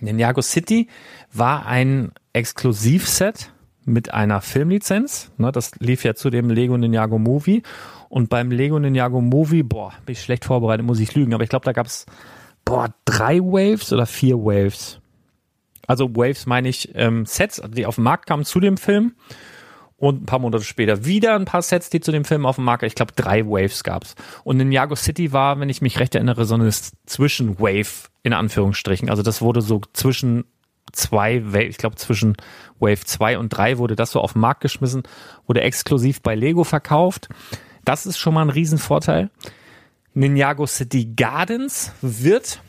Ninjago 0.00 0.42
City 0.42 0.88
war 1.32 1.66
ein 1.66 2.12
Exklusivset 2.32 3.52
mit 3.84 4.12
einer 4.12 4.40
Filmlizenz. 4.40 5.30
Ne, 5.38 5.52
das 5.52 5.72
lief 5.78 6.04
ja 6.04 6.14
zu 6.14 6.30
dem 6.30 6.50
Lego 6.50 6.76
Ninjago 6.76 7.18
Movie. 7.18 7.62
Und 8.08 8.28
beim 8.28 8.50
Lego 8.50 8.78
Ninjago 8.78 9.20
Movie, 9.20 9.62
boah, 9.62 9.92
bin 10.04 10.12
ich 10.12 10.22
schlecht 10.22 10.44
vorbereitet, 10.44 10.84
muss 10.84 11.00
ich 11.00 11.14
lügen. 11.14 11.34
Aber 11.34 11.44
ich 11.44 11.50
glaube, 11.50 11.64
da 11.64 11.72
gab's 11.72 12.06
boah, 12.64 12.88
drei 13.04 13.38
Waves 13.40 13.92
oder 13.92 14.06
vier 14.06 14.36
Waves. 14.36 15.00
Also 15.86 16.14
Waves 16.14 16.46
meine 16.46 16.68
ich 16.68 16.90
ähm, 16.94 17.26
Sets, 17.26 17.62
die 17.68 17.86
auf 17.86 17.96
den 17.96 18.04
Markt 18.04 18.26
kamen 18.26 18.44
zu 18.44 18.60
dem 18.60 18.76
Film. 18.76 19.14
Und 19.98 20.22
ein 20.22 20.26
paar 20.26 20.40
Monate 20.40 20.62
später 20.62 21.06
wieder 21.06 21.36
ein 21.36 21.46
paar 21.46 21.62
Sets, 21.62 21.88
die 21.88 22.00
zu 22.00 22.12
dem 22.12 22.26
Film 22.26 22.44
auf 22.44 22.56
dem 22.56 22.64
Markt, 22.64 22.82
ich 22.82 22.94
glaube 22.94 23.14
drei 23.16 23.46
Waves 23.46 23.82
gab's. 23.82 24.14
Und 24.44 24.58
Ninjago 24.58 24.94
City 24.94 25.32
war, 25.32 25.58
wenn 25.58 25.70
ich 25.70 25.80
mich 25.80 25.98
recht 25.98 26.14
erinnere, 26.14 26.44
so 26.44 26.54
eine 26.54 26.70
Zwischenwave 26.70 28.08
in 28.22 28.34
Anführungsstrichen. 28.34 29.08
Also 29.08 29.22
das 29.22 29.40
wurde 29.40 29.62
so 29.62 29.80
zwischen 29.94 30.44
zwei, 30.92 31.42
ich 31.60 31.78
glaube 31.78 31.96
zwischen 31.96 32.36
Wave 32.78 33.04
2 33.04 33.38
und 33.38 33.48
3 33.50 33.78
wurde 33.78 33.96
das 33.96 34.10
so 34.10 34.20
auf 34.20 34.34
den 34.34 34.40
Markt 34.40 34.60
geschmissen, 34.60 35.02
wurde 35.46 35.62
exklusiv 35.62 36.20
bei 36.22 36.34
Lego 36.34 36.64
verkauft. 36.64 37.28
Das 37.84 38.06
ist 38.06 38.18
schon 38.18 38.34
mal 38.34 38.42
ein 38.42 38.50
Riesenvorteil. 38.50 39.30
Ninjago 40.14 40.66
City 40.66 41.12
Gardens 41.14 41.92
wird 42.00 42.60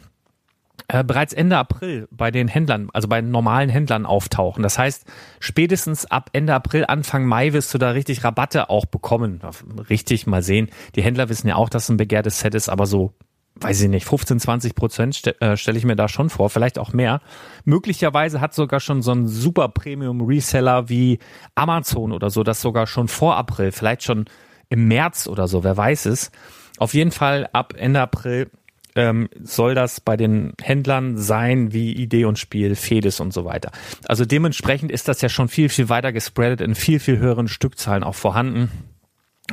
äh, 0.88 1.04
bereits 1.04 1.34
Ende 1.34 1.58
April 1.58 2.08
bei 2.12 2.32
den 2.32 2.48
Händlern, 2.48 2.90
also 2.94 3.08
bei 3.08 3.22
normalen 3.22 3.70
Händlern 3.70 4.06
auftauchen. 4.06 4.64
Das 4.64 4.80
heißt, 4.80 5.06
spätestens 5.40 6.06
ab 6.06 6.30
Ende 6.34 6.54
April, 6.54 6.86
Anfang 6.88 7.26
Mai 7.26 7.54
wirst 7.54 7.74
du 7.74 7.78
da 7.78 7.92
richtig 7.92 8.24
Rabatte 8.24 8.70
auch 8.70 8.86
bekommen. 8.86 9.42
Richtig 9.90 10.28
mal 10.28 10.42
sehen. 10.42 10.70
Die 10.96 11.04
Händler 11.04 11.30
wissen 11.30 11.48
ja 11.48 11.56
auch, 11.56 11.70
dass 11.70 11.84
es 11.84 11.90
ein 11.90 11.98
begehrtes 11.98 12.40
Set 12.40 12.56
ist, 12.56 12.70
aber 12.70 12.86
so 12.86 13.14
weiß 13.60 13.82
ich 13.82 13.90
nicht, 13.90 14.06
15, 14.06 14.40
20 14.40 14.76
Prozent 14.76 15.16
ste 15.16 15.42
äh, 15.42 15.58
stelle 15.58 15.80
ich 15.80 15.84
mir 15.84 15.96
da 15.96 16.08
schon 16.08 16.30
vor, 16.30 16.52
vielleicht 16.52 16.78
auch 16.78 16.94
mehr. 16.94 17.22
Möglicherweise 17.66 18.40
hat 18.40 18.54
sogar 18.54 18.80
schon 18.80 19.02
so 19.02 19.12
ein 19.12 19.28
super 19.28 19.70
Premium 19.70 20.22
Reseller 20.22 20.90
wie 20.90 21.18
Amazon 21.56 22.12
oder 22.12 22.30
so, 22.30 22.44
das 22.44 22.62
sogar 22.62 22.86
schon 22.86 23.08
vor 23.08 23.36
April, 23.36 23.72
vielleicht 23.72 24.04
schon 24.04 24.26
im 24.70 24.88
März 24.88 25.28
oder 25.28 25.48
so, 25.48 25.64
wer 25.64 25.76
weiß 25.76 26.06
es. 26.06 26.32
Auf 26.78 26.94
jeden 26.94 27.12
Fall 27.12 27.50
ab 27.52 27.74
Ende 27.76 28.00
April 28.02 28.52
ähm, 28.98 29.30
soll 29.42 29.76
das 29.76 30.02
bei 30.02 30.18
den 30.18 30.54
Händlern 30.62 31.18
sein 31.18 31.74
wie 31.74 31.94
Idee 31.94 32.26
und 32.26 32.40
Spiel, 32.40 32.76
Fedes 32.76 33.20
und 33.20 33.34
so 33.34 33.46
weiter. 33.46 33.72
Also 34.08 34.26
dementsprechend 34.26 34.92
ist 34.92 35.08
das 35.08 35.22
ja 35.22 35.30
schon 35.30 35.48
viel, 35.48 35.70
viel 35.70 35.90
weiter 35.90 36.12
gespreadet 36.12 36.62
in 36.62 36.76
viel, 36.76 37.00
viel 37.00 37.18
höheren 37.18 37.48
Stückzahlen 37.48 38.04
auch 38.04 38.16
vorhanden. 38.16 38.72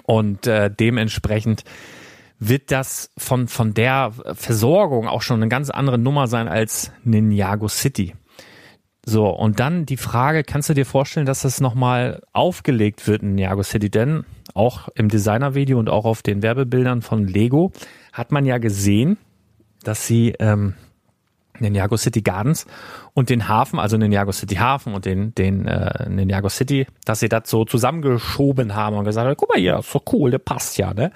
Und 0.03 0.47
äh, 0.47 0.71
dementsprechend 0.71 1.65
wird 2.39 2.71
das 2.71 3.11
von, 3.17 3.49
von 3.49 3.75
der 3.75 4.13
Versorgung 4.35 5.09
auch 5.09 5.23
schon 5.23 5.41
eine 5.41 5.49
ganz 5.49 5.71
andere 5.71 5.99
Nummer 5.99 6.27
sein 6.27 6.49
als 6.49 6.91
Ninjago 7.05 7.69
City. 7.69 8.15
So, 9.07 9.29
und 9.29 9.61
dann 9.61 9.87
die 9.87 9.99
Frage, 9.99 10.45
kannst 10.45 10.71
du 10.71 10.75
dir 10.75 10.87
vorstellen, 10.87 11.27
dass 11.27 11.43
das 11.43 11.61
nochmal 11.61 12.23
aufgelegt 12.33 13.07
wird 13.07 13.23
in 13.23 13.35
Ninjago 13.35 13.63
City? 13.63 13.91
Denn 13.91 14.25
auch 14.55 14.89
im 14.95 15.09
Designer-Video 15.09 15.79
und 15.79 15.91
auch 15.91 16.05
auf 16.05 16.23
den 16.23 16.43
Werbebildern 16.43 17.03
von 17.03 17.27
Lego 17.27 17.73
hat 18.13 18.33
man 18.33 18.47
ja 18.47 18.59
gesehen, 18.59 19.19
dass 19.85 20.07
sie 20.07 20.35
ähm, 20.39 20.75
Ninjago 21.59 21.97
City 21.97 22.23
Gardens 22.23 22.67
und 23.13 23.31
den 23.31 23.49
Hafen, 23.49 23.79
also 23.79 23.97
Ninjago 23.97 24.33
City 24.33 24.57
Hafen 24.57 24.95
und 24.95 25.05
den, 25.05 25.35
den 25.35 25.67
äh, 25.67 26.09
Ninjago 26.09 26.49
City, 26.49 26.87
dass 27.05 27.21
sie 27.21 27.29
das 27.29 27.49
so 27.49 27.65
zusammengeschoben 27.65 28.75
haben 28.75 28.97
und 28.97 29.05
gesagt 29.05 29.27
haben, 29.27 29.37
guck 29.37 29.51
mal 29.51 29.59
hier, 29.59 29.79
ist 29.79 29.95
doch 29.95 30.03
cool, 30.13 30.31
der 30.31 30.39
passt 30.39 30.79
ja, 30.79 30.93
ne? 30.93 31.13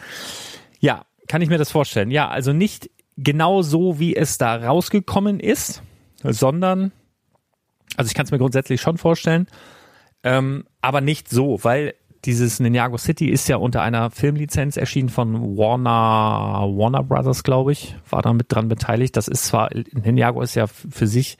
Ja, 0.81 1.05
kann 1.27 1.43
ich 1.43 1.49
mir 1.49 1.59
das 1.59 1.73
vorstellen. 1.73 2.11
Ja, 2.11 2.29
also 2.29 2.53
nicht 2.53 2.91
genau 3.17 3.63
so, 3.63 3.99
wie 3.99 4.15
es 4.15 4.39
da 4.39 4.57
rausgekommen 4.57 5.41
ist, 5.41 5.83
sondern, 6.23 6.93
also 7.97 8.09
ich 8.09 8.15
kann 8.15 8.25
es 8.25 8.31
mir 8.31 8.39
grundsätzlich 8.39 8.81
schon 8.81 8.97
vorstellen, 8.97 9.49
ähm, 10.23 10.65
aber 10.81 11.01
nicht 11.01 11.29
so, 11.29 11.59
weil 11.63 11.95
dieses 12.29 12.61
Ninjago 12.61 12.99
City 12.99 13.31
ist 13.31 13.49
ja 13.49 13.57
unter 13.57 13.81
einer 13.81 14.11
Filmlizenz 14.11 14.77
erschienen 14.77 15.09
von 15.09 15.57
Warner, 15.57 16.69
Warner 16.77 17.03
Brothers, 17.03 17.43
glaube 17.43 17.73
ich, 17.73 17.97
war 18.11 18.21
da 18.21 18.35
mit 18.35 18.53
dran 18.53 18.69
beteiligt. 18.69 19.17
Das 19.17 19.29
ist 19.29 19.47
zwar, 19.47 19.71
Ninjago 19.73 20.43
ist 20.43 20.55
ja 20.55 20.67
für 20.67 21.07
sich 21.07 21.38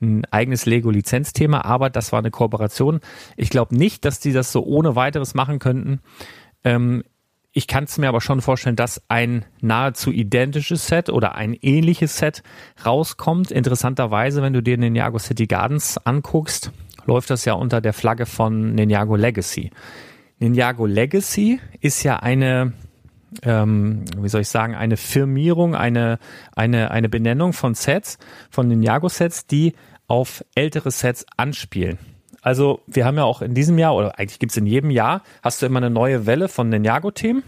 ein 0.00 0.24
eigenes 0.30 0.64
Lego-Lizenzthema, 0.64 1.60
aber 1.66 1.90
das 1.90 2.10
war 2.12 2.20
eine 2.20 2.30
Kooperation. 2.30 3.00
Ich 3.36 3.50
glaube 3.50 3.76
nicht, 3.76 4.06
dass 4.06 4.18
die 4.18 4.32
das 4.32 4.50
so 4.50 4.64
ohne 4.64 4.96
weiteres 4.96 5.34
machen 5.34 5.58
könnten. 5.58 6.00
Ähm, 6.64 7.04
ich 7.52 7.66
kann 7.66 7.84
es 7.84 7.98
mir 7.98 8.08
aber 8.08 8.22
schon 8.22 8.40
vorstellen, 8.40 8.76
dass 8.76 9.02
ein 9.08 9.44
nahezu 9.60 10.10
identisches 10.10 10.86
Set 10.86 11.10
oder 11.10 11.34
ein 11.34 11.52
ähnliches 11.52 12.16
Set 12.16 12.42
rauskommt. 12.86 13.50
Interessanterweise, 13.50 14.40
wenn 14.40 14.54
du 14.54 14.62
dir 14.62 14.78
Ninjago 14.78 15.18
City 15.18 15.46
Gardens 15.46 15.98
anguckst, 15.98 16.72
läuft 17.04 17.28
das 17.28 17.44
ja 17.44 17.52
unter 17.52 17.82
der 17.82 17.92
Flagge 17.92 18.24
von 18.24 18.74
Ninjago 18.74 19.16
Legacy. 19.16 19.70
Ninjago 20.40 20.86
Legacy 20.86 21.60
ist 21.80 22.02
ja 22.02 22.16
eine, 22.16 22.72
ähm, 23.42 24.04
wie 24.16 24.28
soll 24.28 24.40
ich 24.40 24.48
sagen, 24.48 24.74
eine 24.74 24.96
Firmierung, 24.96 25.74
eine, 25.74 26.18
eine, 26.56 26.90
eine 26.90 27.08
Benennung 27.08 27.52
von 27.52 27.74
Sets, 27.74 28.18
von 28.50 28.66
Ninjago-Sets, 28.66 29.46
die 29.46 29.74
auf 30.08 30.44
ältere 30.54 30.90
Sets 30.90 31.26
anspielen. 31.36 31.98
Also 32.42 32.80
wir 32.86 33.04
haben 33.04 33.18
ja 33.18 33.24
auch 33.24 33.42
in 33.42 33.54
diesem 33.54 33.78
Jahr, 33.78 33.94
oder 33.94 34.18
eigentlich 34.18 34.38
gibt's 34.38 34.56
in 34.56 34.66
jedem 34.66 34.90
Jahr, 34.90 35.22
hast 35.42 35.60
du 35.60 35.66
immer 35.66 35.78
eine 35.78 35.90
neue 35.90 36.24
Welle 36.24 36.48
von 36.48 36.70
Ninjago-Themen. 36.70 37.42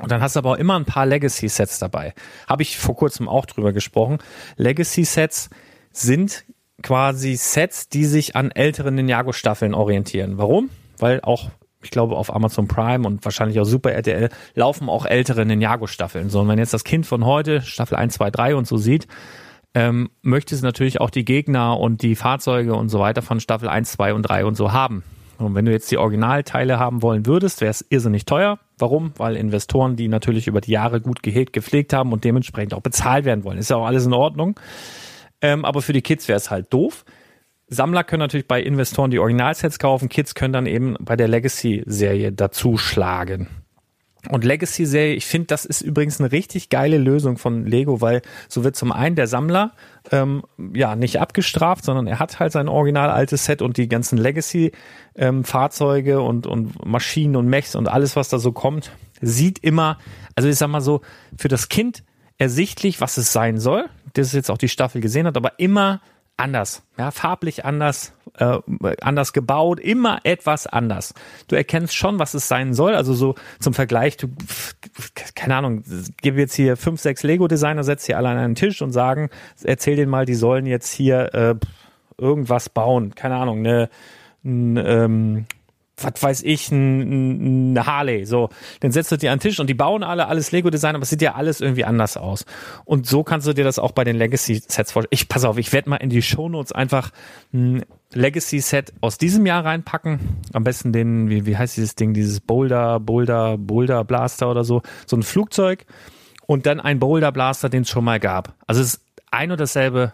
Und 0.00 0.12
dann 0.12 0.20
hast 0.20 0.36
du 0.36 0.38
aber 0.38 0.52
auch 0.52 0.58
immer 0.58 0.78
ein 0.78 0.84
paar 0.84 1.06
Legacy-Sets 1.06 1.80
dabei. 1.80 2.14
Habe 2.46 2.62
ich 2.62 2.78
vor 2.78 2.94
kurzem 2.94 3.28
auch 3.28 3.46
drüber 3.46 3.72
gesprochen. 3.72 4.18
Legacy-Sets 4.56 5.50
sind 5.90 6.44
quasi 6.82 7.34
Sets, 7.34 7.88
die 7.88 8.04
sich 8.04 8.36
an 8.36 8.52
älteren 8.52 8.94
Ninjago-Staffeln 8.94 9.74
orientieren. 9.74 10.38
Warum? 10.38 10.70
Weil 10.98 11.20
auch 11.22 11.50
ich 11.88 11.90
glaube, 11.90 12.16
auf 12.16 12.34
Amazon 12.34 12.68
Prime 12.68 13.06
und 13.06 13.24
wahrscheinlich 13.24 13.58
auch 13.58 13.64
Super 13.64 13.92
RTL 13.92 14.28
laufen 14.54 14.90
auch 14.90 15.06
ältere 15.06 15.46
Ninjago-Staffeln. 15.46 16.28
So, 16.28 16.40
und 16.40 16.48
wenn 16.48 16.58
jetzt 16.58 16.74
das 16.74 16.84
Kind 16.84 17.06
von 17.06 17.24
heute 17.24 17.62
Staffel 17.62 17.96
1, 17.96 18.12
2, 18.12 18.30
3 18.30 18.54
und 18.56 18.66
so 18.66 18.76
sieht, 18.76 19.06
ähm, 19.72 20.10
möchte 20.20 20.54
es 20.54 20.60
natürlich 20.60 21.00
auch 21.00 21.08
die 21.08 21.24
Gegner 21.24 21.80
und 21.80 22.02
die 22.02 22.14
Fahrzeuge 22.14 22.74
und 22.74 22.90
so 22.90 22.98
weiter 22.98 23.22
von 23.22 23.40
Staffel 23.40 23.70
1, 23.70 23.92
2 23.92 24.12
und 24.12 24.22
3 24.22 24.44
und 24.44 24.54
so 24.54 24.72
haben. 24.72 25.02
Und 25.38 25.54
wenn 25.54 25.64
du 25.64 25.72
jetzt 25.72 25.90
die 25.90 25.96
Originalteile 25.96 26.78
haben 26.78 27.00
wollen 27.00 27.24
würdest, 27.24 27.62
wäre 27.62 27.70
es 27.70 27.86
irrsinnig 27.88 28.26
teuer. 28.26 28.58
Warum? 28.76 29.12
Weil 29.16 29.36
Investoren, 29.36 29.96
die 29.96 30.08
natürlich 30.08 30.46
über 30.46 30.60
die 30.60 30.72
Jahre 30.72 31.00
gut 31.00 31.22
gehegt, 31.22 31.54
gepflegt 31.54 31.94
haben 31.94 32.12
und 32.12 32.24
dementsprechend 32.24 32.74
auch 32.74 32.82
bezahlt 32.82 33.24
werden 33.24 33.44
wollen. 33.44 33.56
Ist 33.56 33.70
ja 33.70 33.76
auch 33.76 33.86
alles 33.86 34.04
in 34.04 34.12
Ordnung. 34.12 34.60
Ähm, 35.40 35.64
aber 35.64 35.80
für 35.80 35.94
die 35.94 36.02
Kids 36.02 36.28
wäre 36.28 36.36
es 36.36 36.50
halt 36.50 36.70
doof. 36.70 37.06
Sammler 37.68 38.04
können 38.04 38.20
natürlich 38.20 38.48
bei 38.48 38.62
Investoren 38.62 39.10
die 39.10 39.18
Originalsets 39.18 39.78
kaufen, 39.78 40.08
Kids 40.08 40.34
können 40.34 40.52
dann 40.52 40.66
eben 40.66 40.96
bei 41.00 41.16
der 41.16 41.28
Legacy-Serie 41.28 42.32
dazu 42.32 42.78
schlagen. 42.78 43.48
Und 44.30 44.44
Legacy-Serie, 44.44 45.14
ich 45.14 45.26
finde, 45.26 45.46
das 45.46 45.64
ist 45.64 45.80
übrigens 45.80 46.20
eine 46.20 46.32
richtig 46.32 46.70
geile 46.70 46.98
Lösung 46.98 47.38
von 47.38 47.64
Lego, 47.66 48.00
weil 48.00 48.22
so 48.48 48.64
wird 48.64 48.74
zum 48.74 48.90
einen 48.90 49.14
der 49.14 49.28
Sammler 49.28 49.72
ähm, 50.10 50.42
ja 50.74 50.96
nicht 50.96 51.20
abgestraft, 51.20 51.84
sondern 51.84 52.08
er 52.08 52.18
hat 52.18 52.40
halt 52.40 52.52
sein 52.52 52.68
original 52.68 53.10
altes 53.10 53.44
Set 53.44 53.62
und 53.62 53.76
die 53.76 53.88
ganzen 53.88 54.18
Legacy-Fahrzeuge 54.18 56.12
ähm, 56.12 56.22
und, 56.22 56.46
und 56.46 56.84
Maschinen 56.84 57.36
und 57.36 57.46
Mechs 57.46 57.76
und 57.76 57.88
alles, 57.88 58.16
was 58.16 58.28
da 58.28 58.38
so 58.38 58.50
kommt, 58.52 58.90
sieht 59.20 59.60
immer, 59.60 59.98
also 60.34 60.48
ich 60.48 60.56
sag 60.56 60.68
mal 60.68 60.80
so, 60.80 61.00
für 61.36 61.48
das 61.48 61.68
Kind 61.68 62.02
ersichtlich, 62.38 63.00
was 63.00 63.18
es 63.18 63.32
sein 63.32 63.58
soll, 63.58 63.86
das 64.14 64.32
jetzt 64.32 64.50
auch 64.50 64.58
die 64.58 64.68
Staffel 64.68 65.00
gesehen 65.00 65.26
hat, 65.26 65.36
aber 65.36 65.58
immer 65.58 66.00
anders, 66.38 66.82
ja, 66.96 67.10
farblich 67.10 67.64
anders, 67.64 68.14
äh, 68.38 68.58
anders 69.00 69.32
gebaut, 69.32 69.80
immer 69.80 70.20
etwas 70.24 70.66
anders. 70.66 71.14
Du 71.48 71.56
erkennst 71.56 71.94
schon, 71.94 72.18
was 72.18 72.34
es 72.34 72.48
sein 72.48 72.74
soll. 72.74 72.94
Also 72.94 73.12
so 73.12 73.34
zum 73.60 73.74
Vergleich, 73.74 74.16
du, 74.16 74.28
keine 75.34 75.56
Ahnung, 75.56 75.82
gib 76.22 76.36
jetzt 76.36 76.54
hier 76.54 76.76
fünf, 76.76 77.00
sechs 77.00 77.22
Lego-Designer, 77.22 77.84
setz 77.84 78.04
sie 78.04 78.14
alle 78.14 78.28
an 78.28 78.38
einen 78.38 78.54
Tisch 78.54 78.80
und 78.82 78.92
sagen, 78.92 79.30
erzähl 79.62 79.96
denen 79.96 80.10
mal, 80.10 80.26
die 80.26 80.34
sollen 80.34 80.66
jetzt 80.66 80.92
hier 80.92 81.34
äh, 81.34 81.54
irgendwas 82.16 82.68
bauen, 82.68 83.14
keine 83.14 83.36
Ahnung, 83.36 83.58
eine, 83.58 83.90
ein, 84.44 84.76
ähm, 84.76 85.46
was 86.00 86.22
weiß 86.22 86.42
ich, 86.42 86.70
ein, 86.70 87.72
ein 87.72 87.86
Harley. 87.86 88.24
So, 88.24 88.50
dann 88.80 88.92
setzt 88.92 89.12
du 89.12 89.16
dir 89.16 89.32
an 89.32 89.38
den 89.38 89.42
Tisch 89.42 89.60
und 89.60 89.68
die 89.68 89.74
bauen 89.74 90.02
alle 90.02 90.26
alles 90.26 90.52
Lego-Design, 90.52 90.94
aber 90.94 91.02
es 91.02 91.10
sieht 91.10 91.22
ja 91.22 91.34
alles 91.34 91.60
irgendwie 91.60 91.84
anders 91.84 92.16
aus. 92.16 92.44
Und 92.84 93.06
so 93.06 93.24
kannst 93.24 93.46
du 93.46 93.52
dir 93.52 93.64
das 93.64 93.78
auch 93.78 93.92
bei 93.92 94.04
den 94.04 94.16
Legacy-Sets 94.16 94.92
vorstellen. 94.92 95.10
Ich 95.10 95.28
pass 95.28 95.44
auf, 95.44 95.58
ich 95.58 95.72
werde 95.72 95.90
mal 95.90 95.96
in 95.96 96.10
die 96.10 96.22
Shownotes 96.22 96.72
einfach 96.72 97.10
ein 97.52 97.84
Legacy-Set 98.12 98.92
aus 99.00 99.18
diesem 99.18 99.44
Jahr 99.46 99.64
reinpacken. 99.64 100.20
Am 100.52 100.64
besten 100.64 100.92
den, 100.92 101.28
wie, 101.28 101.46
wie 101.46 101.56
heißt 101.56 101.76
dieses 101.76 101.94
Ding, 101.94 102.14
dieses 102.14 102.40
Boulder, 102.40 103.00
Boulder, 103.00 103.58
Boulder 103.58 104.04
Blaster 104.04 104.50
oder 104.50 104.64
so. 104.64 104.82
So 105.06 105.16
ein 105.16 105.22
Flugzeug 105.22 105.84
und 106.46 106.66
dann 106.66 106.80
ein 106.80 106.98
Boulder 106.98 107.32
Blaster, 107.32 107.68
den 107.68 107.82
es 107.82 107.90
schon 107.90 108.04
mal 108.04 108.20
gab. 108.20 108.54
Also 108.66 108.80
es 108.80 108.94
ist 108.94 109.04
ein 109.30 109.50
und 109.50 109.60
dasselbe 109.60 110.12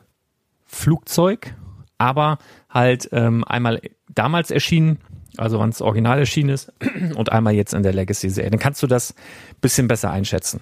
Flugzeug, 0.66 1.54
aber 1.98 2.38
halt 2.68 3.08
ähm, 3.12 3.44
einmal 3.44 3.80
damals 4.08 4.50
erschienen 4.50 4.98
also 5.36 5.58
wann 5.58 5.70
es 5.70 5.82
original 5.82 6.18
erschienen 6.18 6.50
ist 6.50 6.72
und 7.16 7.32
einmal 7.32 7.54
jetzt 7.54 7.74
in 7.74 7.82
der 7.82 7.92
Legacy-Serie. 7.92 8.50
Dann 8.50 8.60
kannst 8.60 8.82
du 8.82 8.86
das 8.86 9.14
bisschen 9.60 9.88
besser 9.88 10.10
einschätzen. 10.10 10.60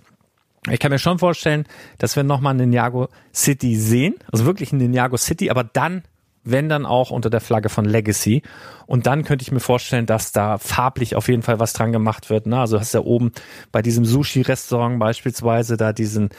Ich 0.71 0.79
kann 0.79 0.93
mir 0.93 0.99
schon 0.99 1.19
vorstellen, 1.19 1.67
dass 1.99 2.15
wir 2.15 2.23
nochmal 2.23 2.55
Ninjago 2.55 3.09
City 3.35 3.77
sehen, 3.77 4.15
also 4.31 4.45
wirklich 4.45 4.73
Ninjago 4.73 5.17
City, 5.17 5.51
aber 5.51 5.65
dann, 5.65 6.03
wenn 6.45 6.69
dann 6.69 6.87
auch 6.87 7.11
unter 7.11 7.31
der 7.31 7.41
Flagge 7.41 7.69
von 7.69 7.85
Legacy. 7.85 8.43
Und 8.87 9.07
dann 9.07 9.25
könnte 9.25 9.43
ich 9.43 9.51
mir 9.51 9.61
vorstellen, 9.61 10.07
dass 10.07 10.33
da 10.33 10.59
farblich 10.59 11.17
auf 11.17 11.29
jeden 11.29 11.43
Fall 11.43 11.59
was 11.59 11.73
dran 11.73 11.93
gemacht 11.93 12.31
wird. 12.31 12.47
Ne? 12.47 12.59
Also 12.61 12.79
hast 12.79 12.95
ja 12.95 13.01
oben 13.01 13.33
bei 13.73 13.83
diesem 13.83 14.05
Sushi-Restaurant 14.05 14.99
beispielsweise 14.99 15.77
da 15.77 15.93
diesen 15.93 16.31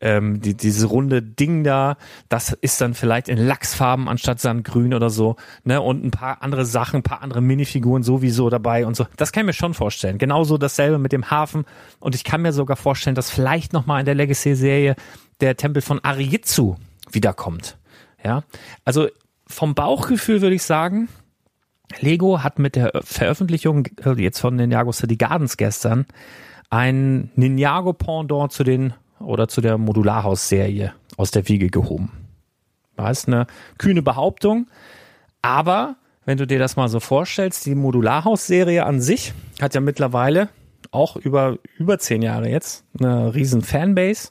ähm, 0.00 0.40
die, 0.40 0.54
diese 0.54 0.86
runde 0.86 1.22
Ding 1.22 1.64
da, 1.64 1.96
das 2.28 2.52
ist 2.52 2.80
dann 2.80 2.94
vielleicht 2.94 3.28
in 3.28 3.38
Lachsfarben 3.38 4.08
anstatt 4.08 4.40
Sandgrün 4.40 4.94
oder 4.94 5.10
so, 5.10 5.36
ne? 5.64 5.80
Und 5.80 6.04
ein 6.04 6.10
paar 6.10 6.42
andere 6.42 6.64
Sachen, 6.64 6.96
ein 6.96 7.02
paar 7.02 7.22
andere 7.22 7.40
Minifiguren 7.40 8.02
sowieso 8.02 8.50
dabei 8.50 8.86
und 8.86 8.96
so. 8.96 9.06
Das 9.16 9.32
kann 9.32 9.42
ich 9.42 9.46
mir 9.46 9.52
schon 9.52 9.74
vorstellen. 9.74 10.18
Genauso 10.18 10.58
dasselbe 10.58 10.98
mit 10.98 11.12
dem 11.12 11.30
Hafen. 11.30 11.64
Und 12.00 12.14
ich 12.14 12.24
kann 12.24 12.42
mir 12.42 12.52
sogar 12.52 12.76
vorstellen, 12.76 13.16
dass 13.16 13.30
vielleicht 13.30 13.72
nochmal 13.72 14.00
in 14.00 14.06
der 14.06 14.14
Legacy-Serie 14.14 14.96
der 15.40 15.56
Tempel 15.56 15.82
von 15.82 16.02
Ariitsu 16.02 16.76
wiederkommt. 17.10 17.76
Ja. 18.24 18.44
Also 18.84 19.08
vom 19.46 19.74
Bauchgefühl 19.74 20.42
würde 20.42 20.56
ich 20.56 20.62
sagen, 20.62 21.08
Lego 22.00 22.42
hat 22.42 22.58
mit 22.58 22.76
der 22.76 22.92
Veröffentlichung 23.02 23.88
jetzt 24.16 24.40
von 24.40 24.56
Ninjago 24.56 24.92
City 24.92 25.16
Gardens 25.16 25.56
gestern 25.56 26.06
ein 26.70 27.30
Ninjago 27.34 27.94
Pendant 27.94 28.52
zu 28.52 28.62
den 28.62 28.92
oder 29.20 29.48
zu 29.48 29.60
der 29.60 29.78
Modularhaus-Serie 29.78 30.94
aus 31.16 31.30
der 31.30 31.48
Wiege 31.48 31.68
gehoben. 31.68 32.12
War 32.96 33.10
ist 33.10 33.28
eine 33.28 33.46
kühne 33.78 34.02
Behauptung, 34.02 34.68
aber 35.42 35.96
wenn 36.24 36.38
du 36.38 36.46
dir 36.46 36.58
das 36.58 36.76
mal 36.76 36.88
so 36.88 37.00
vorstellst, 37.00 37.64
die 37.66 37.74
Modularhaus-Serie 37.74 38.84
an 38.84 39.00
sich 39.00 39.32
hat 39.60 39.74
ja 39.74 39.80
mittlerweile 39.80 40.48
auch 40.90 41.16
über, 41.16 41.58
über 41.78 41.98
zehn 41.98 42.22
Jahre 42.22 42.48
jetzt 42.48 42.84
eine 42.98 43.34
riesen 43.34 43.62
Fanbase 43.62 44.30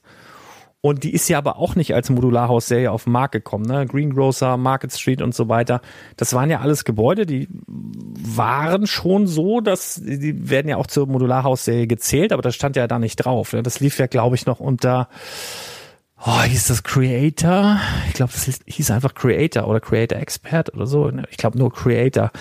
und 0.81 1.03
die 1.03 1.13
ist 1.13 1.27
ja 1.27 1.37
aber 1.37 1.57
auch 1.57 1.75
nicht 1.75 1.93
als 1.95 2.09
Modularhaus-Serie 2.09 2.91
auf 2.91 3.05
den 3.05 3.13
Markt 3.13 3.33
gekommen. 3.33 3.65
Ne? 3.65 3.85
Greengrocer, 3.87 4.57
Market 4.57 4.93
Street 4.93 5.21
und 5.21 5.33
so 5.33 5.49
weiter. 5.49 5.81
Das 6.17 6.33
waren 6.33 6.49
ja 6.49 6.59
alles 6.59 6.85
Gebäude, 6.85 7.25
die 7.25 7.47
waren 7.67 8.87
schon 8.87 9.27
so, 9.27 9.59
dass 9.59 9.95
die 9.95 10.49
werden 10.49 10.69
ja 10.69 10.77
auch 10.77 10.87
zur 10.87 11.07
Modularhaus-Serie 11.07 11.87
gezählt, 11.87 12.31
aber 12.31 12.41
das 12.41 12.55
stand 12.55 12.75
ja 12.75 12.87
da 12.87 12.99
nicht 12.99 13.17
drauf. 13.17 13.53
Ne? 13.53 13.63
Das 13.63 13.79
lief 13.79 13.97
ja, 13.99 14.07
glaube 14.07 14.35
ich, 14.35 14.45
noch 14.45 14.59
unter 14.59 15.09
Oh, 16.25 16.41
hieß 16.41 16.67
das 16.67 16.81
Creator? 16.81 17.79
Ich 18.07 18.13
glaube, 18.15 18.31
das 18.33 18.59
hieß 18.65 18.91
einfach 18.91 19.13
Creator 19.13 19.67
oder 19.67 19.79
Creator 19.79 20.17
Expert 20.17 20.73
oder 20.73 20.87
so. 20.87 21.11
Ne? 21.11 21.23
Ich 21.29 21.37
glaube 21.37 21.59
nur 21.59 21.71
Creator. 21.71 22.31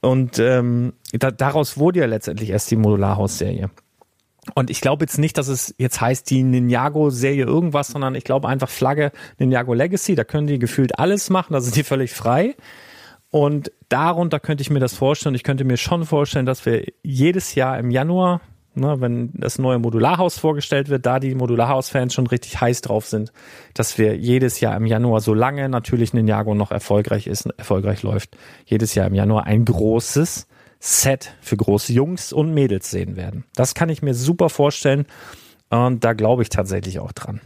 Und 0.00 0.38
ähm, 0.38 0.92
da, 1.12 1.30
daraus 1.30 1.78
wurde 1.78 2.00
ja 2.00 2.06
letztendlich 2.06 2.50
erst 2.50 2.70
die 2.70 2.76
Modularhaus-Serie. 2.76 3.70
Und 4.54 4.70
ich 4.70 4.80
glaube 4.80 5.04
jetzt 5.04 5.18
nicht, 5.18 5.38
dass 5.38 5.48
es 5.48 5.74
jetzt 5.78 6.00
heißt, 6.00 6.28
die 6.28 6.42
Ninjago-Serie 6.42 7.44
irgendwas, 7.44 7.88
sondern 7.88 8.14
ich 8.14 8.24
glaube 8.24 8.48
einfach 8.48 8.68
Flagge 8.68 9.12
Ninjago 9.38 9.72
Legacy, 9.72 10.14
da 10.14 10.24
können 10.24 10.48
die 10.48 10.58
gefühlt 10.58 10.98
alles 10.98 11.30
machen, 11.30 11.52
da 11.52 11.60
sind 11.60 11.76
die 11.76 11.84
völlig 11.84 12.12
frei. 12.12 12.56
Und 13.30 13.72
darunter 13.88 14.40
könnte 14.40 14.62
ich 14.62 14.70
mir 14.70 14.80
das 14.80 14.94
vorstellen. 14.94 15.34
Ich 15.34 15.44
könnte 15.44 15.64
mir 15.64 15.76
schon 15.76 16.04
vorstellen, 16.04 16.44
dass 16.44 16.66
wir 16.66 16.84
jedes 17.02 17.54
Jahr 17.54 17.78
im 17.78 17.90
Januar 17.90 18.40
ne, 18.74 19.00
wenn 19.00 19.30
das 19.34 19.58
neue 19.58 19.78
Modularhaus 19.78 20.38
vorgestellt 20.38 20.88
wird, 20.88 21.06
da 21.06 21.18
die 21.18 21.34
Modularhaus-Fans 21.34 22.14
schon 22.14 22.26
richtig 22.26 22.60
heiß 22.60 22.80
drauf 22.82 23.06
sind, 23.06 23.32
dass 23.74 23.98
wir 23.98 24.16
jedes 24.16 24.60
Jahr 24.60 24.76
im 24.76 24.86
Januar, 24.86 25.20
solange 25.20 25.68
natürlich 25.68 26.12
Ninjago 26.14 26.54
noch 26.54 26.70
erfolgreich 26.70 27.26
ist, 27.26 27.46
erfolgreich 27.56 28.02
läuft, 28.02 28.36
jedes 28.64 28.94
Jahr 28.94 29.06
im 29.06 29.14
Januar 29.14 29.44
ein 29.46 29.64
großes 29.64 30.46
Set 30.84 31.32
für 31.40 31.56
große 31.56 31.92
Jungs 31.92 32.32
und 32.32 32.52
Mädels 32.52 32.90
sehen 32.90 33.14
werden. 33.14 33.44
Das 33.54 33.74
kann 33.74 33.88
ich 33.88 34.02
mir 34.02 34.14
super 34.14 34.48
vorstellen 34.48 35.06
und 35.70 36.02
da 36.02 36.12
glaube 36.12 36.42
ich 36.42 36.48
tatsächlich 36.48 36.98
auch 36.98 37.12
dran 37.12 37.40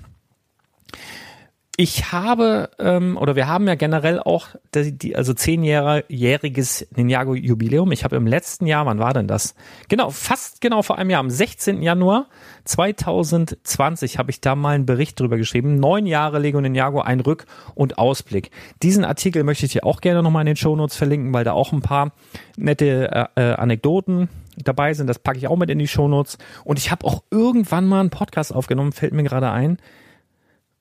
ich 1.78 2.10
habe, 2.10 2.70
ähm, 2.78 3.18
oder 3.18 3.36
wir 3.36 3.48
haben 3.48 3.66
ja 3.68 3.74
generell 3.74 4.18
auch 4.18 4.48
die, 4.74 4.96
die 4.96 5.14
also 5.14 5.34
zehnjähriges 5.34 6.88
Ninjago-Jubiläum. 6.96 7.92
Ich 7.92 8.02
habe 8.02 8.16
im 8.16 8.26
letzten 8.26 8.66
Jahr, 8.66 8.86
wann 8.86 8.98
war 8.98 9.12
denn 9.12 9.28
das? 9.28 9.54
Genau, 9.88 10.10
fast 10.10 10.62
genau 10.62 10.80
vor 10.80 10.96
einem 10.96 11.10
Jahr, 11.10 11.20
am 11.20 11.28
16. 11.28 11.82
Januar 11.82 12.28
2020 12.64 14.18
habe 14.18 14.30
ich 14.30 14.40
da 14.40 14.56
mal 14.56 14.74
einen 14.74 14.86
Bericht 14.86 15.20
drüber 15.20 15.36
geschrieben. 15.36 15.78
Neun 15.78 16.06
Jahre 16.06 16.38
Lego 16.38 16.60
Ninjago, 16.60 17.02
ein 17.02 17.20
Rück- 17.20 17.44
und 17.74 17.98
Ausblick. 17.98 18.50
Diesen 18.82 19.04
Artikel 19.04 19.44
möchte 19.44 19.66
ich 19.66 19.72
dir 19.72 19.84
auch 19.84 20.00
gerne 20.00 20.22
nochmal 20.22 20.42
in 20.42 20.46
den 20.46 20.56
Shownotes 20.56 20.96
verlinken, 20.96 21.34
weil 21.34 21.44
da 21.44 21.52
auch 21.52 21.72
ein 21.72 21.82
paar 21.82 22.12
nette 22.56 23.30
äh, 23.36 23.50
äh, 23.50 23.54
Anekdoten 23.54 24.30
dabei 24.56 24.94
sind. 24.94 25.08
Das 25.08 25.18
packe 25.18 25.38
ich 25.38 25.48
auch 25.48 25.56
mit 25.56 25.68
in 25.68 25.78
die 25.78 25.88
Shownotes. 25.88 26.38
Und 26.64 26.78
ich 26.78 26.90
habe 26.90 27.04
auch 27.04 27.22
irgendwann 27.30 27.84
mal 27.84 28.00
einen 28.00 28.10
Podcast 28.10 28.54
aufgenommen, 28.54 28.92
fällt 28.92 29.12
mir 29.12 29.24
gerade 29.24 29.50
ein 29.50 29.78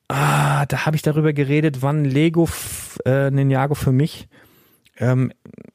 Ah, 0.07 0.65
da 0.67 0.85
habe 0.85 0.95
ich 0.95 1.01
darüber 1.01 1.33
geredet, 1.33 1.81
wann 1.81 2.05
Lego 2.05 2.47
äh, 3.05 3.31
Ninjago 3.31 3.73
für 3.73 3.91
mich, 3.91 4.27
ähm, 4.97 5.31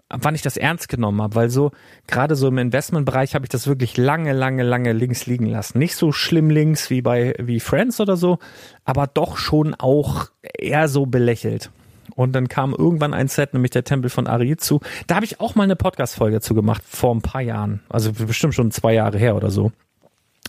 wann 0.09 0.37
ich 0.37 0.43
das 0.43 0.57
ernst 0.57 0.88
genommen 0.88 1.21
habe, 1.21 1.35
weil 1.35 1.51
so 1.51 1.73
gerade 2.07 2.37
so 2.37 2.47
im 2.47 2.59
Investmentbereich 2.59 3.35
habe 3.35 3.45
ich 3.45 3.49
das 3.49 3.66
wirklich 3.66 3.97
lange, 3.97 4.33
lange, 4.33 4.62
lange 4.62 4.93
links 4.93 5.27
liegen 5.27 5.47
lassen. 5.47 5.79
Nicht 5.79 5.97
so 5.97 6.12
schlimm 6.12 6.49
links 6.49 6.90
wie 6.90 7.03
bei 7.03 7.35
wie 7.38 7.59
Friends 7.59 8.01
oder 8.01 8.16
so, 8.16 8.38
aber 8.85 9.09
doch 9.09 9.37
schon 9.37 9.75
auch 9.75 10.27
eher 10.43 10.87
so 10.87 11.07
belächelt. 11.07 11.71
Und 12.14 12.33
dann 12.33 12.49
kam 12.49 12.73
irgendwann 12.73 13.14
ein 13.14 13.29
Set, 13.29 13.53
nämlich 13.53 13.71
der 13.71 13.85
Tempel 13.85 14.11
von 14.11 14.27
Arizu. 14.27 14.81
Da 15.07 15.16
habe 15.16 15.25
ich 15.25 15.40
auch 15.40 15.55
mal 15.55 15.64
eine 15.64 15.77
Podcast-Folge 15.77 16.40
zu 16.40 16.55
gemacht 16.55 16.83
vor 16.87 17.14
ein 17.14 17.23
paar 17.23 17.40
Jahren. 17.40 17.83
Also 17.88 18.12
bestimmt 18.12 18.55
schon 18.55 18.71
zwei 18.71 18.95
Jahre 18.95 19.19
her 19.19 19.37
oder 19.37 19.51
so 19.51 19.73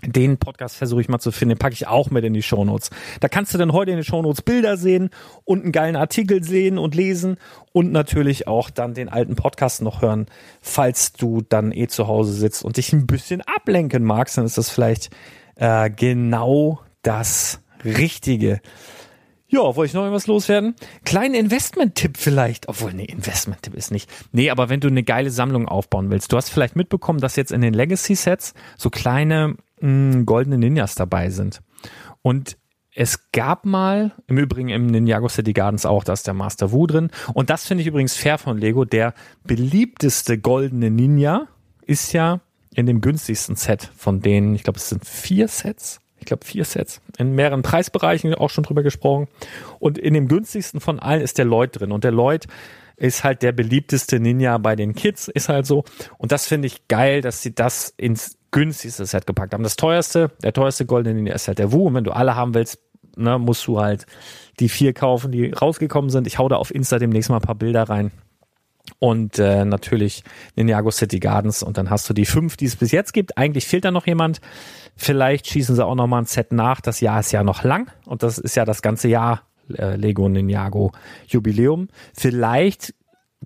den 0.04 0.38
Podcast 0.38 0.76
versuche 0.76 1.02
ich 1.02 1.10
mal 1.10 1.20
zu 1.20 1.32
finden, 1.32 1.56
den 1.56 1.60
packe 1.60 1.74
ich 1.74 1.88
auch 1.88 2.10
mit 2.10 2.24
in 2.24 2.34
die 2.34 2.42
Shownotes. 2.42 2.90
Da 3.20 3.28
kannst 3.28 3.54
du 3.54 3.58
dann 3.58 3.74
heute 3.74 3.92
in 3.92 3.98
den 3.98 4.04
Shownotes 4.04 4.42
Bilder 4.42 4.78
sehen 4.78 5.10
und 5.46 5.64
einen 5.64 5.72
geilen 5.72 5.96
Artikel 5.96 6.44
sehen 6.44 6.78
und 6.78 6.96
lesen 6.96 7.38
und 7.72 7.92
natürlich 7.92 8.48
auch 8.48 8.70
dann 8.70 8.94
den 8.94 9.10
alten 9.10 9.36
Podcast 9.36 9.82
noch 9.82 10.02
hören, 10.02 10.28
falls 10.62 11.14
du 11.14 11.42
dann 11.48 11.72
eh 11.72 11.88
zu 11.88 12.08
Hause 12.08 12.34
sitzt 12.34 12.64
und 12.64 12.78
dich 12.78 12.94
ein 12.94 13.08
bisschen 13.08 13.42
ablenken 13.42 14.04
magst, 14.04 14.38
dann 14.38 14.46
ist 14.46 14.58
das 14.58 14.70
vielleicht 14.70 15.10
äh, 15.56 15.90
genau 15.90 16.80
das 17.04 17.62
Richtige. 17.84 18.62
Ja, 19.52 19.76
wollte 19.76 19.88
ich 19.88 19.94
noch 19.94 20.04
irgendwas 20.04 20.28
loswerden? 20.28 20.76
Kleinen 21.04 21.36
Investment-Tipp 21.36 22.16
vielleicht. 22.18 22.70
Obwohl, 22.70 22.94
nee, 22.94 23.04
Investment-Tipp 23.04 23.74
ist 23.74 23.92
nicht. 23.92 24.10
Nee, 24.32 24.50
aber 24.50 24.70
wenn 24.70 24.80
du 24.80 24.88
eine 24.88 25.04
geile 25.04 25.30
Sammlung 25.30 25.68
aufbauen 25.68 26.10
willst. 26.10 26.32
Du 26.32 26.38
hast 26.38 26.50
vielleicht 26.50 26.78
mitbekommen, 26.78 27.20
dass 27.20 27.36
jetzt 27.36 27.52
in 27.52 27.60
den 27.60 27.74
Legacy-Sets 27.74 28.54
so 28.78 28.90
kleine 28.90 29.58
mh, 29.82 30.24
goldene 30.24 30.58
Ninjas 30.58 30.96
dabei 30.96 31.30
sind. 31.30 31.62
Und 32.22 32.58
es 32.94 33.32
gab 33.32 33.66
mal, 33.66 34.12
im 34.28 34.38
Übrigen 34.38 34.70
im 34.70 34.88
Ninjago 34.88 35.30
City 35.30 35.54
Gardens 35.54 35.86
auch, 35.86 36.04
da 36.04 36.14
ist 36.14 36.28
der 36.28 36.34
Master 36.34 36.72
Wu 36.72 36.88
drin. 36.88 37.10
Und 37.34 37.50
das 37.50 37.66
finde 37.66 37.82
ich 37.82 37.88
übrigens 37.88 38.16
fair 38.16 38.38
von 38.38 38.58
Lego. 38.58 38.84
Der 38.84 39.14
beliebteste 39.46 40.38
goldene 40.38 40.92
Ninja 40.92 41.48
ist 41.86 42.12
ja 42.12 42.42
in 42.76 42.86
dem 42.86 43.02
günstigsten 43.02 43.56
Set 43.56 43.90
von 43.96 44.22
denen, 44.22 44.56
ich 44.56 44.64
glaube, 44.64 44.78
es 44.78 44.90
sind 44.90 45.06
vier 45.06 45.48
Sets. 45.48 46.00
Ich 46.20 46.26
glaube, 46.26 46.46
vier 46.46 46.66
Sets. 46.66 47.02
In 47.18 47.34
mehreren 47.34 47.64
Preisbereichen 47.64 48.34
auch 48.36 48.50
schon 48.50 48.64
drüber 48.64 48.84
gesprochen. 48.84 49.28
Und 49.80 49.98
in 49.98 50.14
dem 50.14 50.28
günstigsten 50.28 50.80
von 50.80 51.00
allen 51.00 51.22
ist 51.22 51.38
der 51.38 51.46
Lloyd 51.46 51.80
drin. 51.80 51.92
Und 51.92 52.04
der 52.04 52.12
Lloyd 52.12 52.46
ist 52.96 53.24
halt 53.24 53.42
der 53.42 53.52
beliebteste 53.52 54.20
Ninja 54.20 54.58
bei 54.60 54.76
den 54.76 54.94
Kids, 54.94 55.28
ist 55.28 55.50
halt 55.50 55.66
so. 55.66 55.84
Und 56.20 56.32
das 56.32 56.46
finde 56.46 56.68
ich 56.68 56.88
geil, 56.88 57.22
dass 57.22 57.42
sie 57.42 57.56
das 57.56 57.94
ins 57.98 58.38
günstigste 58.52 59.06
Set 59.06 59.26
gepackt 59.26 59.54
haben. 59.54 59.64
Das 59.64 59.76
teuerste, 59.76 60.32
der 60.44 60.54
teuerste 60.54 60.86
goldene 60.86 61.16
Ninja 61.16 61.34
ist 61.34 61.48
halt 61.48 61.60
der 61.60 61.72
Wu. 61.72 61.88
Und 61.88 61.96
wenn 61.96 62.04
du 62.04 62.12
alle 62.12 62.36
haben 62.36 62.54
willst, 62.54 62.80
ne, 63.16 63.40
musst 63.40 63.66
du 63.68 63.80
halt 63.80 64.06
die 64.60 64.70
vier 64.70 64.94
kaufen, 64.94 65.32
die 65.32 65.52
rausgekommen 65.52 66.10
sind. 66.10 66.28
Ich 66.28 66.38
hau 66.38 66.48
da 66.50 66.58
auf 66.58 66.74
Insta 66.74 67.00
demnächst 67.00 67.30
mal 67.30 67.38
ein 67.38 67.42
paar 67.42 67.56
Bilder 67.56 67.84
rein. 67.84 68.12
Und 69.00 69.40
äh, 69.40 69.64
natürlich 69.64 70.24
Ninjago 70.56 70.92
City 70.92 71.20
Gardens. 71.20 71.64
Und 71.64 71.78
dann 71.78 71.90
hast 71.90 72.10
du 72.10 72.14
die 72.14 72.26
fünf, 72.26 72.58
die 72.58 72.66
es 72.66 72.76
bis 72.76 72.92
jetzt 72.92 73.14
gibt. 73.14 73.38
Eigentlich 73.38 73.68
fehlt 73.68 73.86
da 73.86 73.92
noch 73.92 74.08
jemand. 74.08 74.42
Vielleicht 74.96 75.48
schießen 75.48 75.76
sie 75.76 75.86
auch 75.86 75.96
noch 75.96 76.08
mal 76.08 76.20
ein 76.20 76.26
Set 76.26 76.52
nach. 76.52 76.82
Das 76.82 77.00
Jahr 77.00 77.20
ist 77.20 77.32
ja 77.32 77.44
noch 77.44 77.64
lang. 77.64 77.92
Und 78.06 78.24
das 78.24 78.38
ist 78.38 78.56
ja 78.56 78.66
das 78.66 78.82
ganze 78.82 79.08
Jahr 79.08 79.44
äh, 79.78 79.96
Lego 79.96 80.28
Ninjago 80.28 80.92
Jubiläum. 81.28 81.88
Vielleicht 82.14 82.94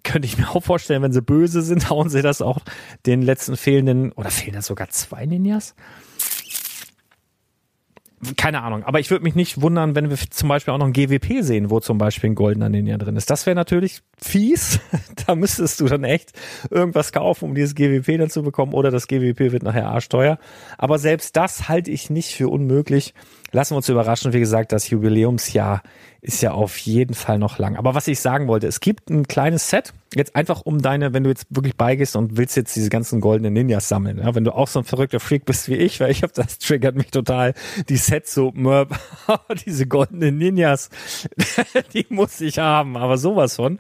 könnte 0.04 0.28
ich 0.28 0.38
mir 0.38 0.50
auch 0.50 0.64
vorstellen, 0.64 1.02
wenn 1.02 1.14
sie 1.14 1.22
böse 1.22 1.62
sind, 1.62 1.90
hauen 1.90 2.10
sie 2.10 2.22
das 2.22 2.42
auch 2.42 2.60
den 3.06 3.22
letzten 3.22 3.58
fehlenden, 3.58 4.12
oder 4.14 4.30
fehlen 4.30 4.56
da 4.56 4.62
sogar 4.62 4.90
zwei 4.90 5.26
Ninjas? 5.26 5.76
Keine 8.38 8.64
Ahnung, 8.64 8.84
aber 8.84 9.00
ich 9.00 9.12
würde 9.12 9.24
mich 9.24 9.36
nicht 9.36 9.62
wundern, 9.62 9.94
wenn 9.94 10.10
wir 10.10 10.18
zum 10.18 10.48
Beispiel 10.48 10.74
auch 10.74 10.78
noch 10.78 10.88
ein 10.88 10.94
GWP 10.94 11.42
sehen, 11.44 11.70
wo 11.70 11.82
zum 11.82 11.98
Beispiel 11.98 12.30
ein 12.30 12.36
goldener 12.36 12.70
Ninja 12.70 12.98
drin 12.98 13.18
ist. 13.18 13.30
Das 13.30 13.46
wäre 13.46 13.56
natürlich 13.56 14.02
fies. 14.18 14.80
da 15.28 15.36
müsstest 15.36 15.82
du 15.82 15.86
dann 15.86 16.06
echt 16.06 16.32
irgendwas 16.70 17.12
kaufen, 17.12 17.50
um 17.50 17.56
dieses 17.56 17.76
GWP 17.76 18.18
dann 18.18 18.30
zu 18.30 18.42
bekommen, 18.42 18.74
oder 18.74 18.90
das 18.90 19.08
GWP 19.08 19.52
wird 19.52 19.64
nachher 19.64 19.90
arschteuer. 19.90 20.40
Aber 20.78 20.98
selbst 20.98 21.36
das 21.36 21.68
halte 21.68 21.92
ich 21.92 22.10
nicht 22.10 22.34
für 22.34 22.48
unmöglich. 22.48 23.14
Lassen 23.52 23.74
wir 23.74 23.78
uns 23.78 23.90
überraschen. 23.90 24.34
Wie 24.34 24.40
gesagt, 24.40 24.72
das 24.72 24.90
Jubiläumsjahr 24.90 25.84
ist 26.22 26.42
ja 26.42 26.52
auf 26.52 26.78
jeden 26.78 27.14
Fall 27.14 27.38
noch 27.38 27.60
lang. 27.60 27.76
Aber 27.76 27.96
was 27.96 28.08
ich 28.08 28.20
sagen 28.20 28.48
wollte, 28.48 28.68
es 28.68 28.80
gibt 28.80 29.10
ein 29.10 29.28
kleines 29.28 29.70
Set, 29.70 29.94
jetzt 30.16 30.36
einfach 30.36 30.62
um 30.62 30.82
deine, 30.82 31.14
wenn 31.14 31.24
du 31.24 31.30
jetzt 31.30 31.48
wirklich 31.50 31.76
beigehst 31.76 32.16
und 32.16 32.38
willst 32.38 32.56
jetzt 32.56 32.76
diese 32.76 32.90
ganzen 32.90 33.22
goldenen 33.22 33.54
Ninjas 33.54 33.88
sammeln, 33.88 34.20
ja, 34.20 34.34
wenn 34.36 34.44
du 34.44 34.52
auch 34.52 34.68
so 34.68 34.80
ein 34.80 34.86
verrückter 34.86 35.20
Freak 35.20 35.46
bist 35.46 35.70
wie 35.70 35.76
ich, 35.76 36.00
weil 36.00 36.12
ich 36.12 36.24
habe 36.24 36.34
das 36.34 36.58
triggert 36.60 36.96
mich 36.96 37.12
total, 37.12 37.54
die 37.90 37.98
Sets 37.98 38.34
so, 38.34 38.54
diese 39.66 39.88
goldenen 39.88 40.38
Ninjas, 40.38 40.90
die 41.94 42.06
muss 42.10 42.42
ich 42.42 42.60
haben, 42.60 42.98
aber 42.98 43.18
sowas 43.18 43.56
von. 43.56 43.80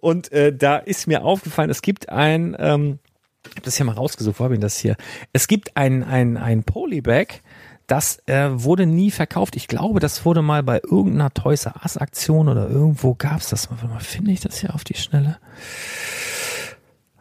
Und 0.00 0.30
äh, 0.32 0.54
da 0.54 0.76
ist 0.76 1.06
mir 1.06 1.24
aufgefallen, 1.24 1.70
es 1.70 1.82
gibt 1.82 2.08
ein, 2.10 2.56
ähm, 2.58 2.98
ich 3.44 3.56
habe 3.56 3.62
das 3.62 3.76
hier 3.76 3.86
mal 3.86 3.92
rausgesucht, 3.92 4.38
wo 4.38 4.44
habe 4.44 4.54
ich 4.54 4.60
das 4.60 4.78
hier? 4.78 4.96
Es 5.32 5.48
gibt 5.48 5.76
ein, 5.76 6.04
ein, 6.04 6.36
ein 6.36 6.62
Polybag, 6.62 7.40
das 7.86 8.22
äh, 8.26 8.48
wurde 8.52 8.86
nie 8.86 9.10
verkauft. 9.10 9.56
Ich 9.56 9.68
glaube, 9.68 10.00
das 10.00 10.24
wurde 10.24 10.42
mal 10.42 10.62
bei 10.62 10.80
irgendeiner 10.82 11.32
Toys 11.32 11.66
R 11.66 11.74
Us 11.82 11.96
Aktion 11.96 12.48
oder 12.48 12.68
irgendwo 12.68 13.14
gab's 13.14 13.50
das. 13.50 13.70
Warte 13.70 13.86
mal, 13.86 14.00
finde 14.00 14.32
ich 14.32 14.40
das 14.40 14.58
hier 14.58 14.74
auf 14.74 14.84
die 14.84 14.94
Schnelle? 14.94 15.38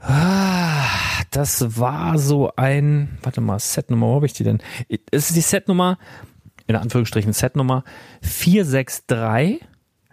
Ah, 0.02 0.88
das 1.32 1.80
war 1.80 2.17
so 2.17 2.52
ein, 2.56 3.17
warte 3.21 3.41
mal, 3.41 3.60
Setnummer, 3.60 4.08
wo 4.08 4.15
habe 4.15 4.26
ich 4.26 4.34
die 4.34 4.43
denn? 4.43 4.60
Es 5.12 5.30
ist 5.30 5.36
die 5.36 5.41
Setnummer, 5.41 5.97
in 6.67 6.76
Anführungsstrichen 6.76 7.34
Setnummer 7.34 7.84
463 8.21 9.62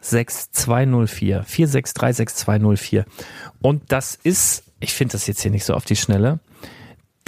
6204. 0.00 1.42
463 1.42 2.16
6204. 2.16 3.04
Und 3.61 3.90
das 3.90 4.14
ist, 4.14 4.64
ich 4.80 4.92
finde 4.92 5.12
das 5.12 5.26
jetzt 5.26 5.40
hier 5.40 5.50
nicht 5.50 5.64
so 5.64 5.74
auf 5.74 5.84
die 5.84 5.96
Schnelle, 5.96 6.40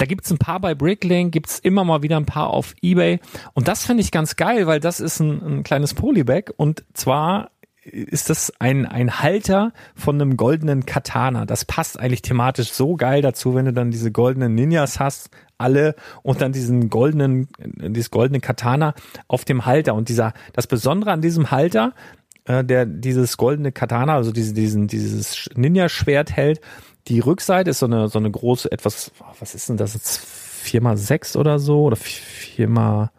da 0.01 0.07
gibt's 0.07 0.31
ein 0.31 0.39
paar 0.39 0.59
bei 0.59 0.73
Bricklink, 0.73 1.31
gibt's 1.31 1.59
immer 1.59 1.83
mal 1.83 2.01
wieder 2.01 2.17
ein 2.17 2.25
paar 2.25 2.47
auf 2.47 2.73
Ebay. 2.81 3.19
Und 3.53 3.67
das 3.67 3.85
finde 3.85 4.01
ich 4.01 4.09
ganz 4.09 4.35
geil, 4.35 4.65
weil 4.65 4.79
das 4.79 4.99
ist 4.99 5.19
ein, 5.19 5.43
ein 5.43 5.63
kleines 5.63 5.93
Polybag. 5.93 6.45
Und 6.57 6.83
zwar 6.93 7.51
ist 7.83 8.31
das 8.31 8.51
ein, 8.57 8.87
ein 8.87 9.19
Halter 9.19 9.73
von 9.93 10.19
einem 10.19 10.37
goldenen 10.37 10.87
Katana. 10.87 11.45
Das 11.45 11.65
passt 11.65 11.99
eigentlich 11.99 12.23
thematisch 12.23 12.71
so 12.71 12.95
geil 12.95 13.21
dazu, 13.21 13.53
wenn 13.53 13.65
du 13.65 13.73
dann 13.73 13.91
diese 13.91 14.11
goldenen 14.11 14.55
Ninjas 14.55 14.99
hast, 14.99 15.29
alle 15.59 15.93
und 16.23 16.41
dann 16.41 16.51
diesen 16.51 16.89
goldenen, 16.89 17.47
dieses 17.59 18.09
goldene 18.09 18.39
Katana 18.39 18.95
auf 19.27 19.45
dem 19.45 19.67
Halter. 19.67 19.93
Und 19.93 20.09
dieser, 20.09 20.33
das 20.53 20.65
Besondere 20.65 21.11
an 21.11 21.21
diesem 21.21 21.51
Halter, 21.51 21.93
äh, 22.45 22.63
der 22.63 22.87
dieses 22.87 23.37
goldene 23.37 23.71
Katana, 23.71 24.15
also 24.15 24.31
diese, 24.31 24.55
diesen, 24.55 24.87
dieses 24.87 25.47
Ninja-Schwert 25.55 26.31
hält, 26.31 26.59
die 27.07 27.19
Rückseite 27.19 27.69
ist 27.69 27.79
so 27.79 27.85
eine, 27.85 28.07
so 28.07 28.19
eine 28.19 28.31
große, 28.31 28.71
etwas, 28.71 29.11
was 29.39 29.55
ist 29.55 29.69
denn 29.69 29.77
das 29.77 29.93
jetzt? 29.93 30.19
Vier 30.61 30.81
mal 30.81 30.95
sechs 30.95 31.35
oder 31.35 31.57
so? 31.57 31.81
Oder 31.83 31.95
vier 31.95 32.67
mal, 32.67 33.09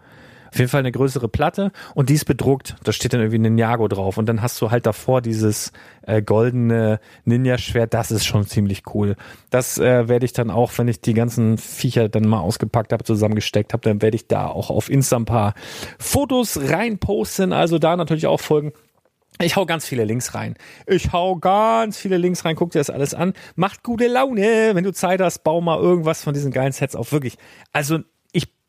auf 0.52 0.58
jeden 0.58 0.70
Fall 0.70 0.80
eine 0.80 0.92
größere 0.92 1.28
Platte 1.28 1.72
und 1.94 2.10
die 2.10 2.14
ist 2.14 2.26
bedruckt. 2.26 2.76
Da 2.84 2.92
steht 2.92 3.14
dann 3.14 3.20
irgendwie 3.20 3.38
Ninjago 3.38 3.88
drauf 3.88 4.18
und 4.18 4.26
dann 4.26 4.42
hast 4.42 4.60
du 4.60 4.70
halt 4.70 4.86
davor 4.86 5.22
dieses 5.22 5.72
äh, 6.02 6.20
goldene 6.22 7.00
Ninja-Schwert. 7.24 7.94
Das 7.94 8.10
ist 8.10 8.26
schon 8.26 8.46
ziemlich 8.46 8.82
cool. 8.94 9.16
Das 9.50 9.78
äh, 9.78 10.08
werde 10.08 10.26
ich 10.26 10.34
dann 10.34 10.50
auch, 10.50 10.70
wenn 10.76 10.88
ich 10.88 11.00
die 11.00 11.14
ganzen 11.14 11.56
Viecher 11.56 12.08
dann 12.08 12.28
mal 12.28 12.40
ausgepackt 12.40 12.92
habe, 12.92 13.02
zusammengesteckt 13.02 13.72
habe, 13.72 13.82
dann 13.82 14.02
werde 14.02 14.14
ich 14.14 14.28
da 14.28 14.46
auch 14.46 14.68
auf 14.68 14.90
Insta 14.90 15.16
ein 15.16 15.24
paar 15.24 15.54
Fotos 15.98 16.60
reinposten. 16.60 17.52
Also 17.52 17.78
da 17.78 17.96
natürlich 17.96 18.26
auch 18.26 18.40
folgen. 18.40 18.72
Ich 19.40 19.56
hau 19.56 19.66
ganz 19.66 19.86
viele 19.86 20.04
Links 20.04 20.34
rein. 20.34 20.54
Ich 20.86 21.12
hau 21.12 21.36
ganz 21.36 21.96
viele 21.96 22.16
Links 22.16 22.44
rein. 22.44 22.54
Guck 22.54 22.70
dir 22.70 22.78
das 22.78 22.90
alles 22.90 23.14
an. 23.14 23.32
Macht 23.56 23.82
gute 23.82 24.06
Laune. 24.06 24.74
Wenn 24.74 24.84
du 24.84 24.92
Zeit 24.92 25.20
hast, 25.20 25.40
bau 25.42 25.60
mal 25.60 25.78
irgendwas 25.78 26.22
von 26.22 26.34
diesen 26.34 26.52
geilen 26.52 26.72
Sets 26.72 26.94
auf. 26.94 27.12
Wirklich. 27.12 27.38
Also 27.72 28.00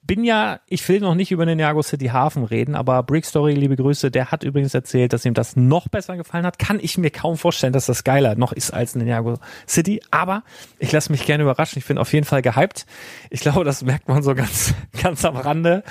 bin 0.05 0.23
ja, 0.25 0.59
ich 0.67 0.87
will 0.89 0.99
noch 0.99 1.15
nicht 1.15 1.31
über 1.31 1.45
den 1.45 1.59
Jago 1.59 1.81
City 1.81 2.07
Hafen 2.07 2.43
reden, 2.43 2.75
aber 2.75 3.03
Brick 3.03 3.25
Story, 3.25 3.53
liebe 3.53 3.77
Grüße, 3.77 4.11
der 4.11 4.31
hat 4.31 4.43
übrigens 4.43 4.73
erzählt, 4.73 5.13
dass 5.13 5.23
ihm 5.23 5.33
das 5.33 5.55
noch 5.55 5.87
besser 5.87 6.17
gefallen 6.17 6.45
hat. 6.45 6.59
Kann 6.59 6.79
ich 6.81 6.97
mir 6.97 7.09
kaum 7.09 7.37
vorstellen, 7.37 7.71
dass 7.71 7.85
das 7.85 8.03
geiler 8.03 8.35
noch 8.35 8.51
ist 8.51 8.71
als 8.71 8.95
Ninjago 8.95 9.37
City, 9.67 10.01
aber 10.11 10.43
ich 10.79 10.91
lasse 10.91 11.11
mich 11.11 11.25
gerne 11.25 11.43
überraschen. 11.43 11.79
Ich 11.79 11.85
bin 11.85 11.97
auf 11.97 12.11
jeden 12.11 12.25
Fall 12.25 12.41
gehypt. 12.41 12.85
Ich 13.29 13.39
glaube, 13.39 13.63
das 13.63 13.81
merkt 13.83 14.09
man 14.09 14.23
so 14.23 14.35
ganz, 14.35 14.73
ganz 15.01 15.23
am 15.23 15.37
Rande. 15.37 15.83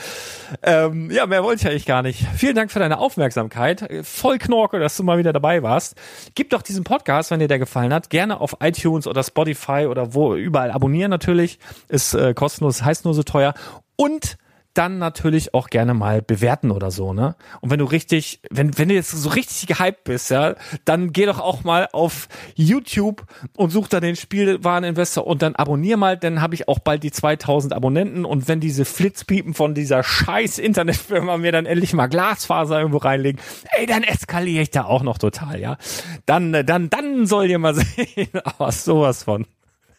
Ähm, 0.62 1.10
ja, 1.10 1.26
mehr 1.26 1.42
wollte 1.42 1.62
ich 1.62 1.68
eigentlich 1.68 1.86
gar 1.86 2.02
nicht. 2.02 2.26
Vielen 2.36 2.54
Dank 2.54 2.70
für 2.70 2.80
deine 2.80 2.98
Aufmerksamkeit. 2.98 3.88
Voll 4.02 4.38
Knorke, 4.38 4.78
dass 4.78 4.96
du 4.96 5.04
mal 5.04 5.16
wieder 5.16 5.32
dabei 5.32 5.62
warst. 5.62 5.96
Gib 6.34 6.50
doch 6.50 6.60
diesen 6.60 6.84
Podcast, 6.84 7.30
wenn 7.30 7.40
dir 7.40 7.48
der 7.48 7.58
gefallen 7.58 7.94
hat, 7.94 8.10
gerne 8.10 8.40
auf 8.40 8.56
iTunes 8.60 9.06
oder 9.06 9.22
Spotify 9.22 9.86
oder 9.88 10.12
wo 10.12 10.34
überall 10.34 10.70
abonnieren 10.70 11.10
natürlich. 11.10 11.58
Ist 11.88 12.12
äh, 12.12 12.34
kostenlos, 12.34 12.84
heißt 12.84 13.06
nur 13.06 13.14
so 13.14 13.22
teuer. 13.22 13.54
Und 13.96 14.36
dann 14.74 14.98
natürlich 14.98 15.54
auch 15.54 15.68
gerne 15.68 15.92
mal 15.94 16.22
bewerten 16.22 16.70
oder 16.70 16.90
so, 16.90 17.12
ne? 17.12 17.36
Und 17.60 17.70
wenn 17.70 17.78
du 17.78 17.84
richtig, 17.84 18.40
wenn, 18.50 18.76
wenn 18.78 18.88
du 18.88 18.94
jetzt 18.94 19.10
so 19.10 19.28
richtig 19.28 19.66
gehypt 19.66 20.04
bist, 20.04 20.30
ja, 20.30 20.54
dann 20.84 21.12
geh 21.12 21.26
doch 21.26 21.40
auch 21.40 21.64
mal 21.64 21.88
auf 21.92 22.28
YouTube 22.54 23.26
und 23.56 23.70
such 23.70 23.88
da 23.88 24.00
den 24.00 24.16
Spielwareninvestor 24.16 25.26
und 25.26 25.42
dann 25.42 25.56
abonnier 25.56 25.96
mal, 25.96 26.16
dann 26.16 26.40
habe 26.40 26.54
ich 26.54 26.68
auch 26.68 26.78
bald 26.78 27.02
die 27.02 27.12
2000 27.12 27.74
Abonnenten 27.74 28.24
und 28.24 28.48
wenn 28.48 28.60
diese 28.60 28.84
Flitzpiepen 28.84 29.54
von 29.54 29.74
dieser 29.74 30.02
scheiß 30.02 30.58
Internetfirma 30.58 31.36
mir 31.36 31.52
dann 31.52 31.66
endlich 31.66 31.92
mal 31.92 32.06
Glasfaser 32.06 32.78
irgendwo 32.78 32.98
reinlegen, 32.98 33.40
ey, 33.76 33.86
dann 33.86 34.02
eskaliere 34.02 34.62
ich 34.62 34.70
da 34.70 34.84
auch 34.84 35.02
noch 35.02 35.18
total, 35.18 35.60
ja? 35.60 35.76
Dann, 36.24 36.52
dann, 36.64 36.88
dann 36.88 37.26
soll 37.26 37.50
ihr 37.50 37.58
mal 37.58 37.74
sehen, 37.74 38.30
aber 38.44 38.72
sowas 38.72 39.24
von. 39.24 39.46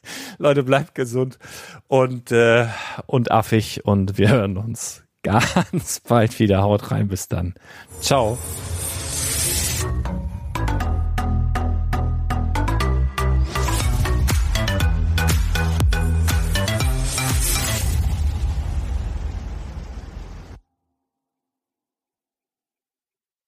Leute, 0.38 0.63
bleibt 0.63 0.96
gesund 0.96 1.38
und, 1.88 2.32
äh, 2.32 2.68
und 3.06 3.32
affig 3.32 3.86
und 3.86 4.18
wir 4.18 4.30
hören 4.30 4.58
uns 4.58 5.04
ganz 5.24 6.00
bald 6.00 6.39
wieder. 6.39 6.63
Haut 6.63 6.92
rein, 6.92 7.08
bis 7.08 7.28
dann. 7.28 7.54
Ciao. 8.02 8.38